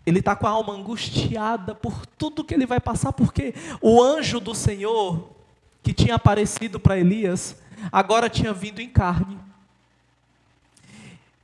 Ele 0.04 0.18
está 0.18 0.34
com 0.34 0.46
a 0.46 0.50
alma 0.50 0.72
angustiada 0.72 1.74
por 1.74 2.06
tudo 2.06 2.44
que 2.44 2.54
ele 2.54 2.66
vai 2.66 2.80
passar, 2.80 3.12
porque 3.12 3.54
o 3.80 4.02
anjo 4.02 4.40
do 4.40 4.54
Senhor, 4.54 5.30
que 5.82 5.92
tinha 5.92 6.14
aparecido 6.14 6.80
para 6.80 6.98
Elias, 6.98 7.56
agora 7.92 8.28
tinha 8.28 8.52
vindo 8.52 8.80
em 8.80 8.88
carne. 8.88 9.38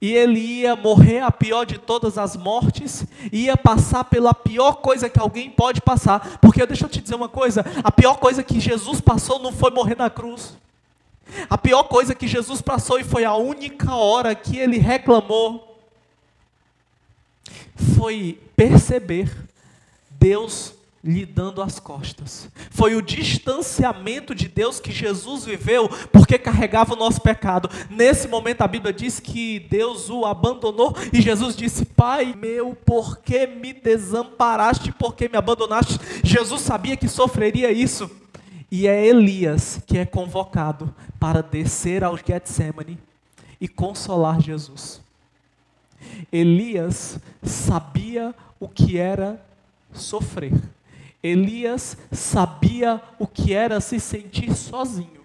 E 0.06 0.14
ele 0.14 0.38
ia 0.38 0.76
morrer 0.76 1.18
a 1.18 1.32
pior 1.32 1.64
de 1.66 1.78
todas 1.78 2.16
as 2.16 2.36
mortes, 2.36 3.04
ia 3.32 3.56
passar 3.56 4.04
pela 4.04 4.32
pior 4.32 4.74
coisa 4.74 5.08
que 5.08 5.18
alguém 5.18 5.50
pode 5.50 5.80
passar, 5.80 6.38
porque 6.38 6.64
deixa 6.64 6.84
eu 6.84 6.88
te 6.88 7.00
dizer 7.00 7.16
uma 7.16 7.28
coisa: 7.28 7.66
a 7.82 7.90
pior 7.90 8.14
coisa 8.18 8.44
que 8.44 8.60
Jesus 8.60 9.00
passou 9.00 9.40
não 9.40 9.50
foi 9.50 9.72
morrer 9.72 9.96
na 9.96 10.08
cruz, 10.08 10.56
a 11.50 11.58
pior 11.58 11.82
coisa 11.82 12.14
que 12.14 12.28
Jesus 12.28 12.62
passou 12.62 13.00
e 13.00 13.02
foi 13.04 13.24
a 13.24 13.34
única 13.34 13.96
hora 13.96 14.32
que 14.32 14.56
ele 14.56 14.78
reclamou, 14.78 15.76
foi 17.96 18.38
perceber 18.54 19.36
Deus 20.08 20.72
lhe 21.06 21.24
dando 21.24 21.62
as 21.62 21.78
costas. 21.78 22.50
Foi 22.70 22.96
o 22.96 23.00
distanciamento 23.00 24.34
de 24.34 24.48
Deus 24.48 24.80
que 24.80 24.90
Jesus 24.90 25.44
viveu 25.44 25.88
porque 26.10 26.36
carregava 26.36 26.94
o 26.94 26.96
nosso 26.96 27.20
pecado. 27.20 27.70
Nesse 27.88 28.26
momento 28.26 28.62
a 28.62 28.68
Bíblia 28.68 28.92
diz 28.92 29.20
que 29.20 29.60
Deus 29.60 30.10
o 30.10 30.26
abandonou 30.26 30.94
e 31.12 31.22
Jesus 31.22 31.54
disse: 31.56 31.84
Pai 31.84 32.34
meu, 32.36 32.76
por 32.84 33.18
que 33.18 33.46
me 33.46 33.72
desamparaste? 33.72 34.90
Por 34.92 35.14
que 35.14 35.28
me 35.28 35.38
abandonaste? 35.38 35.98
Jesus 36.24 36.62
sabia 36.62 36.96
que 36.96 37.08
sofreria 37.08 37.70
isso. 37.70 38.10
E 38.70 38.88
é 38.88 39.06
Elias 39.06 39.80
que 39.86 39.96
é 39.96 40.04
convocado 40.04 40.92
para 41.20 41.40
descer 41.40 42.02
ao 42.02 42.16
Getsemane 42.16 42.98
e 43.60 43.68
consolar 43.68 44.40
Jesus. 44.40 45.00
Elias 46.32 47.18
sabia 47.42 48.34
o 48.58 48.68
que 48.68 48.98
era 48.98 49.40
sofrer. 49.92 50.52
Elias 51.26 51.96
sabia 52.12 53.02
o 53.18 53.26
que 53.26 53.52
era 53.52 53.80
se 53.80 53.98
sentir 53.98 54.54
sozinho. 54.54 55.24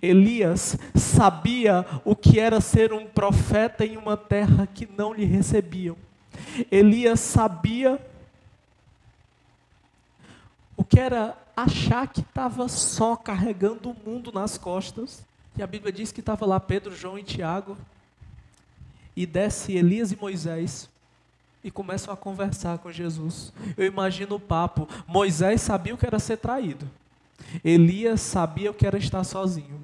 Elias 0.00 0.78
sabia 0.94 1.84
o 2.04 2.14
que 2.14 2.38
era 2.38 2.60
ser 2.60 2.92
um 2.92 3.06
profeta 3.06 3.84
em 3.84 3.96
uma 3.96 4.16
terra 4.16 4.66
que 4.66 4.88
não 4.96 5.12
lhe 5.12 5.24
recebiam. 5.24 5.96
Elias 6.70 7.20
sabia 7.20 8.00
o 10.76 10.84
que 10.84 10.98
era 10.98 11.36
achar 11.56 12.08
que 12.08 12.20
estava 12.20 12.68
só 12.68 13.16
carregando 13.16 13.90
o 13.90 13.96
mundo 14.08 14.32
nas 14.32 14.56
costas. 14.56 15.24
E 15.56 15.62
a 15.62 15.66
Bíblia 15.66 15.92
diz 15.92 16.12
que 16.12 16.20
estava 16.20 16.46
lá 16.46 16.58
Pedro, 16.58 16.94
João 16.94 17.18
e 17.18 17.22
Tiago. 17.22 17.76
E 19.16 19.26
desce 19.26 19.76
Elias 19.76 20.10
e 20.12 20.16
Moisés 20.16 20.88
e 21.64 21.70
começam 21.70 22.12
a 22.12 22.16
conversar 22.16 22.76
com 22.78 22.92
Jesus. 22.92 23.50
Eu 23.74 23.86
imagino 23.86 24.36
o 24.36 24.40
papo. 24.40 24.86
Moisés 25.06 25.62
sabia 25.62 25.94
o 25.94 25.98
que 25.98 26.06
era 26.06 26.18
ser 26.18 26.36
traído. 26.36 26.88
Elias 27.64 28.20
sabia 28.20 28.70
o 28.70 28.74
que 28.74 28.86
era 28.86 28.98
estar 28.98 29.24
sozinho. 29.24 29.80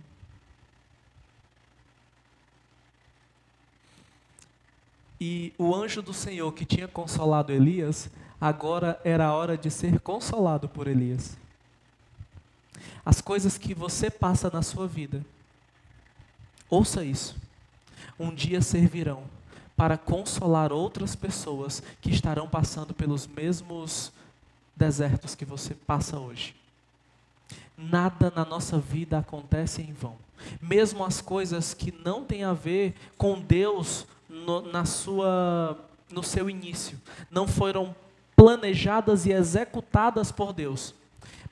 E 5.19 5.55
o 5.59 5.75
anjo 5.75 6.03
do 6.03 6.13
Senhor 6.13 6.53
que 6.53 6.67
tinha 6.67 6.87
consolado 6.87 7.51
Elias, 7.51 8.11
agora 8.39 9.01
era 9.03 9.27
a 9.27 9.35
hora 9.35 9.57
de 9.57 9.71
ser 9.71 10.01
consolado 10.01 10.69
por 10.69 10.87
Elias. 10.87 11.39
As 13.05 13.23
coisas 13.23 13.57
que 13.57 13.75
você 13.75 14.11
passa 14.11 14.51
na 14.51 14.63
sua 14.63 14.87
vida, 14.87 15.25
ouça 16.69 17.05
isso, 17.05 17.37
um 18.19 18.35
dia 18.35 18.61
servirão 18.61 19.25
para 19.81 19.97
consolar 19.97 20.75
outras 20.75 21.17
pessoas 21.17 21.83
que 22.03 22.11
estarão 22.11 22.47
passando 22.47 22.93
pelos 22.93 23.27
mesmos 23.27 24.13
desertos 24.77 25.35
que 25.35 25.43
você 25.43 25.75
passa 25.75 26.21
hoje. 26.21 26.55
Nada 27.79 28.31
na 28.37 28.45
nossa 28.45 28.79
vida 28.79 29.17
acontece 29.17 29.81
em 29.81 29.95
vão. 29.95 30.17
Mesmo 30.61 31.03
as 31.03 31.23
coisas 31.23 31.73
que 31.73 31.91
não 32.05 32.27
têm 32.27 32.45
a 32.45 32.53
ver 32.53 32.95
com 33.17 33.41
Deus 33.41 34.07
no, 34.29 34.61
na 34.71 34.85
sua, 34.85 35.79
no 36.13 36.23
seu 36.23 36.51
início, 36.51 37.01
não 37.31 37.49
foram 37.49 37.97
planejadas 38.37 39.25
e 39.25 39.33
executadas 39.33 40.31
por 40.31 40.53
Deus. 40.53 40.95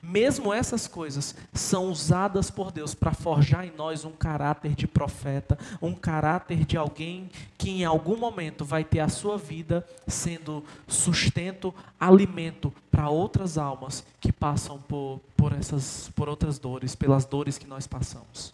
Mesmo 0.01 0.53
essas 0.53 0.87
coisas 0.87 1.35
são 1.53 1.89
usadas 1.91 2.49
por 2.49 2.71
Deus 2.71 2.95
para 2.95 3.13
forjar 3.13 3.65
em 3.65 3.71
nós 3.71 4.05
um 4.05 4.13
caráter 4.13 4.73
de 4.73 4.87
profeta, 4.87 5.59
um 5.81 5.93
caráter 5.93 6.63
de 6.63 6.77
alguém 6.77 7.29
que 7.57 7.69
em 7.69 7.83
algum 7.83 8.15
momento 8.15 8.63
vai 8.63 8.85
ter 8.85 9.01
a 9.01 9.09
sua 9.09 9.37
vida 9.37 9.85
sendo 10.07 10.63
sustento, 10.87 11.75
alimento 11.99 12.73
para 12.89 13.09
outras 13.09 13.57
almas 13.57 14.05
que 14.21 14.31
passam 14.31 14.79
por, 14.79 15.19
por, 15.35 15.51
essas, 15.51 16.09
por 16.15 16.29
outras 16.29 16.57
dores, 16.57 16.95
pelas 16.95 17.25
dores 17.25 17.57
que 17.57 17.67
nós 17.67 17.85
passamos. 17.85 18.53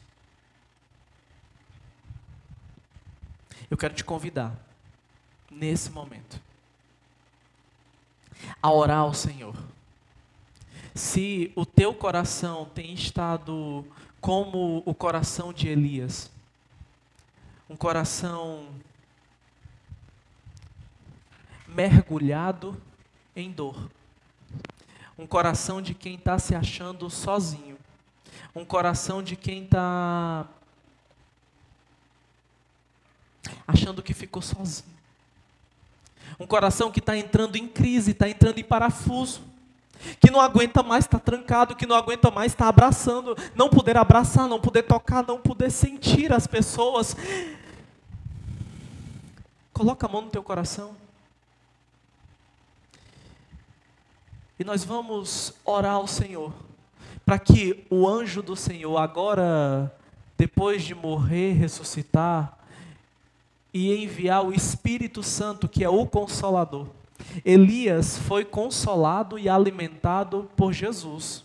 Eu 3.69 3.77
quero 3.77 3.93
te 3.93 4.03
convidar, 4.03 4.51
nesse 5.49 5.91
momento, 5.91 6.41
a 8.61 8.71
orar 8.71 8.99
ao 8.99 9.13
Senhor 9.13 9.55
se 10.95 11.51
o 11.57 11.65
teu 11.65 11.93
coração 11.93 12.71
tem 12.73 12.93
estado 12.93 13.85
como 14.21 14.81
o 14.85 14.95
coração 14.95 15.51
de 15.51 15.67
Elias, 15.67 16.31
um 17.69 17.75
coração 17.75 18.69
mergulhado 21.67 22.81
em 23.35 23.51
dor, 23.51 23.91
um 25.17 25.27
coração 25.27 25.81
de 25.81 25.93
quem 25.93 26.15
está 26.15 26.39
se 26.39 26.55
achando 26.55 27.09
sozinho, 27.09 27.77
um 28.55 28.63
coração 28.63 29.21
de 29.21 29.35
quem 29.35 29.65
está 29.65 30.47
achando 33.67 34.01
que 34.01 34.13
ficou 34.13 34.41
sozinho, 34.41 34.95
um 36.39 36.47
coração 36.47 36.89
que 36.89 36.99
está 36.99 37.17
entrando 37.17 37.57
em 37.57 37.67
crise, 37.67 38.11
está 38.11 38.29
entrando 38.29 38.59
em 38.59 38.63
parafuso 38.63 39.54
que 40.19 40.31
não 40.31 40.39
aguenta 40.39 40.83
mais 40.83 41.05
estar 41.05 41.19
tá 41.19 41.25
trancado, 41.31 41.75
que 41.75 41.85
não 41.85 41.95
aguenta 41.95 42.29
mais 42.31 42.51
estar 42.51 42.65
tá 42.65 42.69
abraçando, 42.69 43.35
não 43.55 43.69
poder 43.69 43.97
abraçar, 43.97 44.47
não 44.47 44.59
poder 44.59 44.83
tocar, 44.83 45.25
não 45.25 45.39
poder 45.39 45.71
sentir 45.71 46.31
as 46.33 46.47
pessoas. 46.47 47.15
Coloca 49.73 50.05
a 50.05 50.09
mão 50.09 50.21
no 50.21 50.29
teu 50.29 50.43
coração. 50.43 50.95
E 54.57 54.63
nós 54.63 54.83
vamos 54.85 55.53
orar 55.65 55.95
ao 55.95 56.07
Senhor, 56.07 56.53
para 57.25 57.37
que 57.37 57.85
o 57.89 58.07
anjo 58.07 58.41
do 58.41 58.55
Senhor, 58.55 58.97
agora, 58.97 59.93
depois 60.37 60.83
de 60.83 60.95
morrer, 60.95 61.51
ressuscitar, 61.53 62.57
e 63.73 63.93
enviar 63.93 64.45
o 64.45 64.53
Espírito 64.53 65.21
Santo, 65.21 65.67
que 65.67 65.83
é 65.83 65.89
o 65.89 66.05
Consolador, 66.05 66.87
Elias 67.43 68.17
foi 68.17 68.45
consolado 68.45 69.37
e 69.37 69.49
alimentado 69.49 70.49
por 70.55 70.73
Jesus. 70.73 71.43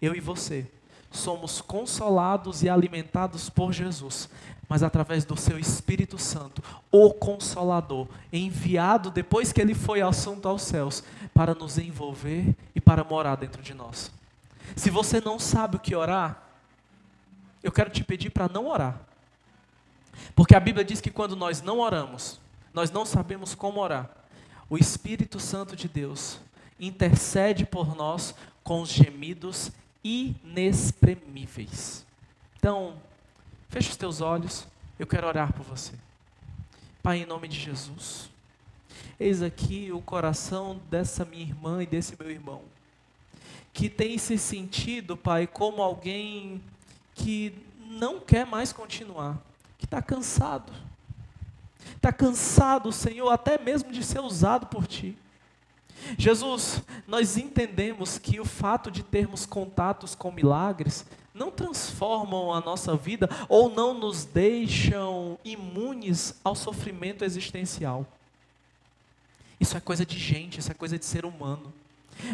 Eu 0.00 0.14
e 0.14 0.20
você 0.20 0.66
somos 1.10 1.60
consolados 1.60 2.62
e 2.62 2.68
alimentados 2.68 3.50
por 3.50 3.72
Jesus, 3.72 4.28
mas 4.68 4.82
através 4.82 5.24
do 5.24 5.36
seu 5.36 5.58
Espírito 5.58 6.16
Santo, 6.18 6.62
o 6.90 7.12
Consolador, 7.12 8.06
enviado 8.32 9.10
depois 9.10 9.52
que 9.52 9.60
ele 9.60 9.74
foi 9.74 10.00
assunto 10.00 10.46
aos 10.46 10.62
céus, 10.62 11.02
para 11.34 11.54
nos 11.54 11.78
envolver 11.78 12.54
e 12.74 12.80
para 12.80 13.02
morar 13.02 13.36
dentro 13.36 13.60
de 13.60 13.74
nós. 13.74 14.12
Se 14.76 14.88
você 14.88 15.20
não 15.20 15.38
sabe 15.38 15.76
o 15.76 15.80
que 15.80 15.96
orar, 15.96 16.48
eu 17.62 17.72
quero 17.72 17.90
te 17.90 18.04
pedir 18.04 18.30
para 18.30 18.48
não 18.48 18.68
orar. 18.68 19.00
Porque 20.36 20.54
a 20.54 20.60
Bíblia 20.60 20.84
diz 20.84 21.00
que 21.00 21.10
quando 21.10 21.34
nós 21.34 21.60
não 21.60 21.80
oramos, 21.80 22.38
nós 22.72 22.90
não 22.90 23.04
sabemos 23.04 23.54
como 23.54 23.80
orar 23.80 24.19
o 24.70 24.78
Espírito 24.78 25.38
Santo 25.40 25.74
de 25.74 25.88
Deus 25.88 26.38
intercede 26.78 27.66
por 27.66 27.96
nós 27.96 28.32
com 28.62 28.80
os 28.80 28.88
gemidos 28.88 29.72
inexprimíveis. 30.04 32.06
Então, 32.56 32.94
feche 33.68 33.90
os 33.90 33.96
teus 33.96 34.20
olhos, 34.20 34.68
eu 34.96 35.08
quero 35.08 35.26
orar 35.26 35.52
por 35.52 35.64
você. 35.64 35.92
Pai, 37.02 37.22
em 37.22 37.26
nome 37.26 37.48
de 37.48 37.58
Jesus, 37.58 38.30
eis 39.18 39.42
aqui 39.42 39.90
o 39.92 40.00
coração 40.00 40.80
dessa 40.88 41.24
minha 41.24 41.42
irmã 41.42 41.82
e 41.82 41.86
desse 41.86 42.16
meu 42.18 42.30
irmão, 42.30 42.62
que 43.72 43.90
tem 43.90 44.16
se 44.18 44.38
sentido, 44.38 45.16
Pai, 45.16 45.48
como 45.48 45.82
alguém 45.82 46.62
que 47.14 47.52
não 47.88 48.20
quer 48.20 48.46
mais 48.46 48.72
continuar, 48.72 49.36
que 49.76 49.84
está 49.84 50.00
cansado 50.00 50.72
está 51.96 52.12
cansado, 52.12 52.92
Senhor, 52.92 53.30
até 53.30 53.58
mesmo 53.58 53.92
de 53.92 54.02
ser 54.02 54.20
usado 54.20 54.66
por 54.66 54.86
Ti. 54.86 55.16
Jesus, 56.18 56.82
nós 57.06 57.36
entendemos 57.36 58.18
que 58.18 58.40
o 58.40 58.44
fato 58.44 58.90
de 58.90 59.02
termos 59.02 59.44
contatos 59.44 60.14
com 60.14 60.32
milagres 60.32 61.04
não 61.34 61.50
transformam 61.50 62.52
a 62.52 62.60
nossa 62.60 62.96
vida 62.96 63.28
ou 63.48 63.70
não 63.70 63.94
nos 63.94 64.24
deixam 64.24 65.38
imunes 65.44 66.34
ao 66.42 66.54
sofrimento 66.54 67.24
existencial. 67.24 68.06
Isso 69.58 69.76
é 69.76 69.80
coisa 69.80 70.06
de 70.06 70.18
gente, 70.18 70.58
isso 70.58 70.70
é 70.70 70.74
coisa 70.74 70.98
de 70.98 71.04
ser 71.04 71.24
humano. 71.24 71.72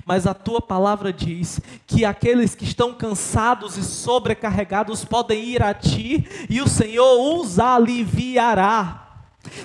Mas 0.04 0.26
a 0.26 0.34
tua 0.34 0.60
palavra 0.60 1.12
diz 1.12 1.60
que 1.86 2.04
aqueles 2.04 2.54
que 2.54 2.64
estão 2.64 2.94
cansados 2.94 3.76
e 3.76 3.84
sobrecarregados 3.84 5.04
podem 5.04 5.44
ir 5.44 5.62
a 5.62 5.74
ti 5.74 6.26
e 6.48 6.60
o 6.60 6.68
Senhor 6.68 7.38
os 7.38 7.58
aliviará. 7.58 9.05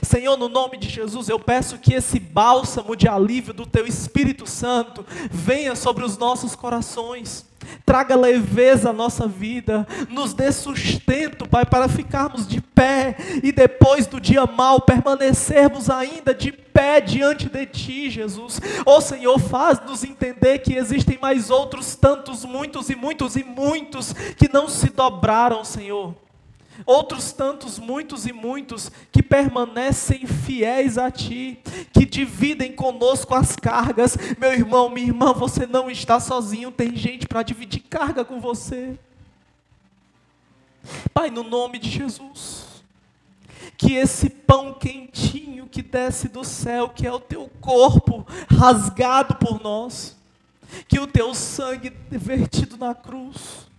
Senhor, 0.02 0.38
no 0.38 0.50
nome 0.50 0.78
de 0.78 0.90
Jesus, 0.90 1.30
eu 1.30 1.40
peço 1.40 1.78
que 1.78 1.94
esse 1.94 2.20
bálsamo 2.20 2.96
de 2.96 3.08
alívio 3.08 3.54
do 3.54 3.66
Teu 3.66 3.86
Espírito 3.86 4.48
Santo 4.48 5.06
venha 5.32 5.76
sobre 5.76 6.04
os 6.04 6.18
nossos 6.18 6.56
corações, 6.56 7.46
traga 7.86 8.16
leveza 8.16 8.90
à 8.90 8.94
nossa 8.94 9.28
vida, 9.28 9.88
nos 10.10 10.34
dê 10.34 10.52
sustento, 10.52 11.48
Pai, 11.48 11.66
para 11.66 11.88
ficarmos 11.88 12.48
de 12.48 12.62
pé 12.62 13.16
e 13.44 13.52
depois 13.52 14.08
do 14.08 14.20
dia 14.20 14.46
mal 14.46 14.82
permanecermos 14.82 15.90
ainda 15.90 16.34
de 16.34 16.52
pé 16.52 17.02
diante 17.02 17.50
de 17.50 17.66
Ti, 17.66 18.10
Jesus. 18.10 18.60
Ó 18.86 18.98
oh, 18.98 19.02
Senhor, 19.02 19.40
faz-nos 19.40 20.04
entender 20.04 20.60
que 20.60 20.76
existem 20.76 21.18
mais 21.22 21.50
outros 21.50 21.96
tantos, 21.96 22.46
muitos 22.46 22.90
e 22.90 22.96
muitos 22.96 23.36
e 23.36 23.44
muitos 23.44 24.14
que 24.14 24.52
não 24.52 24.68
se 24.68 24.90
dobraram, 24.90 25.64
Senhor 25.64 26.16
outros 26.86 27.32
tantos, 27.32 27.80
muitos 27.80 28.26
e 28.26 28.34
muitos, 28.34 28.92
que 29.12 29.22
permanecem 29.24 30.26
fiéis 30.26 30.98
a 30.98 31.10
Ti, 31.10 31.60
que 31.94 32.06
dividem 32.06 32.74
conosco 32.74 33.36
as 33.36 33.56
cargas. 33.56 34.18
Meu 34.38 34.54
irmão, 34.54 34.90
minha 34.90 35.08
irmã, 35.08 35.34
você 35.34 35.66
não 35.66 35.90
está 35.90 36.20
sozinho, 36.20 36.72
tem 36.72 36.96
gente 36.96 37.28
para 37.28 37.44
dividir 37.44 37.82
carga 37.82 38.26
com 38.26 38.40
você. 38.40 38.98
Pai, 41.14 41.30
no 41.30 41.44
nome 41.44 41.78
de 41.78 41.90
Jesus, 41.90 42.66
que 43.78 43.94
esse 43.94 44.30
pão 44.30 44.74
quentinho 44.74 45.68
que 45.68 45.82
desce 45.82 46.28
do 46.28 46.44
céu, 46.44 46.90
que 46.90 47.06
é 47.06 47.12
o 47.12 47.20
Teu 47.20 47.50
corpo 47.62 48.26
rasgado 48.50 49.36
por 49.36 49.62
nós, 49.62 50.18
que 50.88 51.00
o 51.00 51.08
Teu 51.08 51.34
sangue 51.34 51.94
vertido 52.10 52.78
na 52.78 52.96
cruz, 52.96 53.70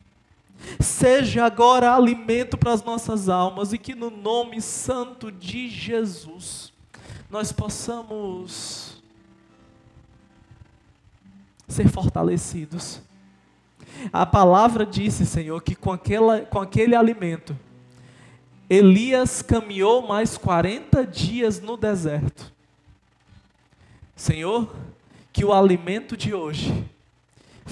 seja 0.80 1.44
agora 1.44 1.94
alimento 1.94 2.56
para 2.56 2.72
as 2.72 2.82
nossas 2.82 3.28
almas 3.28 3.72
e 3.72 3.78
que 3.78 3.94
no 3.94 4.10
nome 4.10 4.60
santo 4.60 5.30
de 5.30 5.68
Jesus 5.68 6.72
nós 7.30 7.52
possamos 7.52 9.02
ser 11.66 11.88
fortalecidos. 11.88 13.00
A 14.12 14.26
palavra 14.26 14.84
disse, 14.84 15.24
Senhor, 15.24 15.62
que 15.62 15.74
com, 15.74 15.92
aquela, 15.92 16.40
com 16.40 16.60
aquele 16.60 16.94
alimento, 16.94 17.56
Elias 18.68 19.42
caminhou 19.42 20.06
mais 20.06 20.36
40 20.36 21.06
dias 21.06 21.60
no 21.60 21.76
deserto. 21.76 22.52
Senhor, 24.14 24.74
que 25.32 25.44
o 25.44 25.52
alimento 25.52 26.16
de 26.16 26.34
hoje 26.34 26.84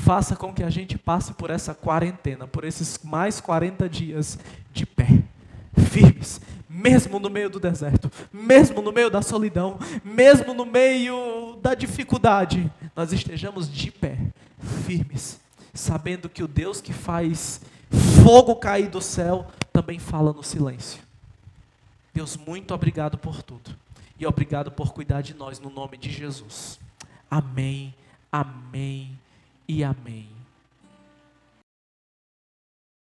faça 0.00 0.34
com 0.34 0.52
que 0.52 0.62
a 0.62 0.70
gente 0.70 0.96
passe 0.96 1.32
por 1.34 1.50
essa 1.50 1.74
quarentena, 1.74 2.46
por 2.46 2.64
esses 2.64 2.98
mais 3.04 3.40
40 3.40 3.88
dias 3.88 4.38
de 4.72 4.86
pé, 4.86 5.22
firmes, 5.88 6.40
mesmo 6.68 7.18
no 7.18 7.28
meio 7.28 7.50
do 7.50 7.60
deserto, 7.60 8.10
mesmo 8.32 8.80
no 8.80 8.92
meio 8.92 9.10
da 9.10 9.22
solidão, 9.22 9.78
mesmo 10.02 10.54
no 10.54 10.64
meio 10.64 11.58
da 11.62 11.74
dificuldade, 11.74 12.70
nós 12.96 13.12
estejamos 13.12 13.70
de 13.70 13.90
pé, 13.90 14.18
firmes, 14.86 15.38
sabendo 15.74 16.28
que 16.28 16.42
o 16.42 16.48
Deus 16.48 16.80
que 16.80 16.92
faz 16.92 17.60
fogo 18.24 18.56
cair 18.56 18.88
do 18.88 19.00
céu 19.00 19.46
também 19.72 19.98
fala 19.98 20.32
no 20.32 20.42
silêncio. 20.42 21.00
Deus, 22.14 22.36
muito 22.36 22.74
obrigado 22.74 23.18
por 23.18 23.42
tudo. 23.42 23.76
E 24.18 24.26
obrigado 24.26 24.70
por 24.70 24.92
cuidar 24.92 25.22
de 25.22 25.34
nós 25.34 25.60
no 25.60 25.70
nome 25.70 25.96
de 25.96 26.10
Jesus. 26.10 26.78
Amém. 27.30 27.94
Amém 28.30 29.19
e 29.70 29.84
amém. 29.84 30.39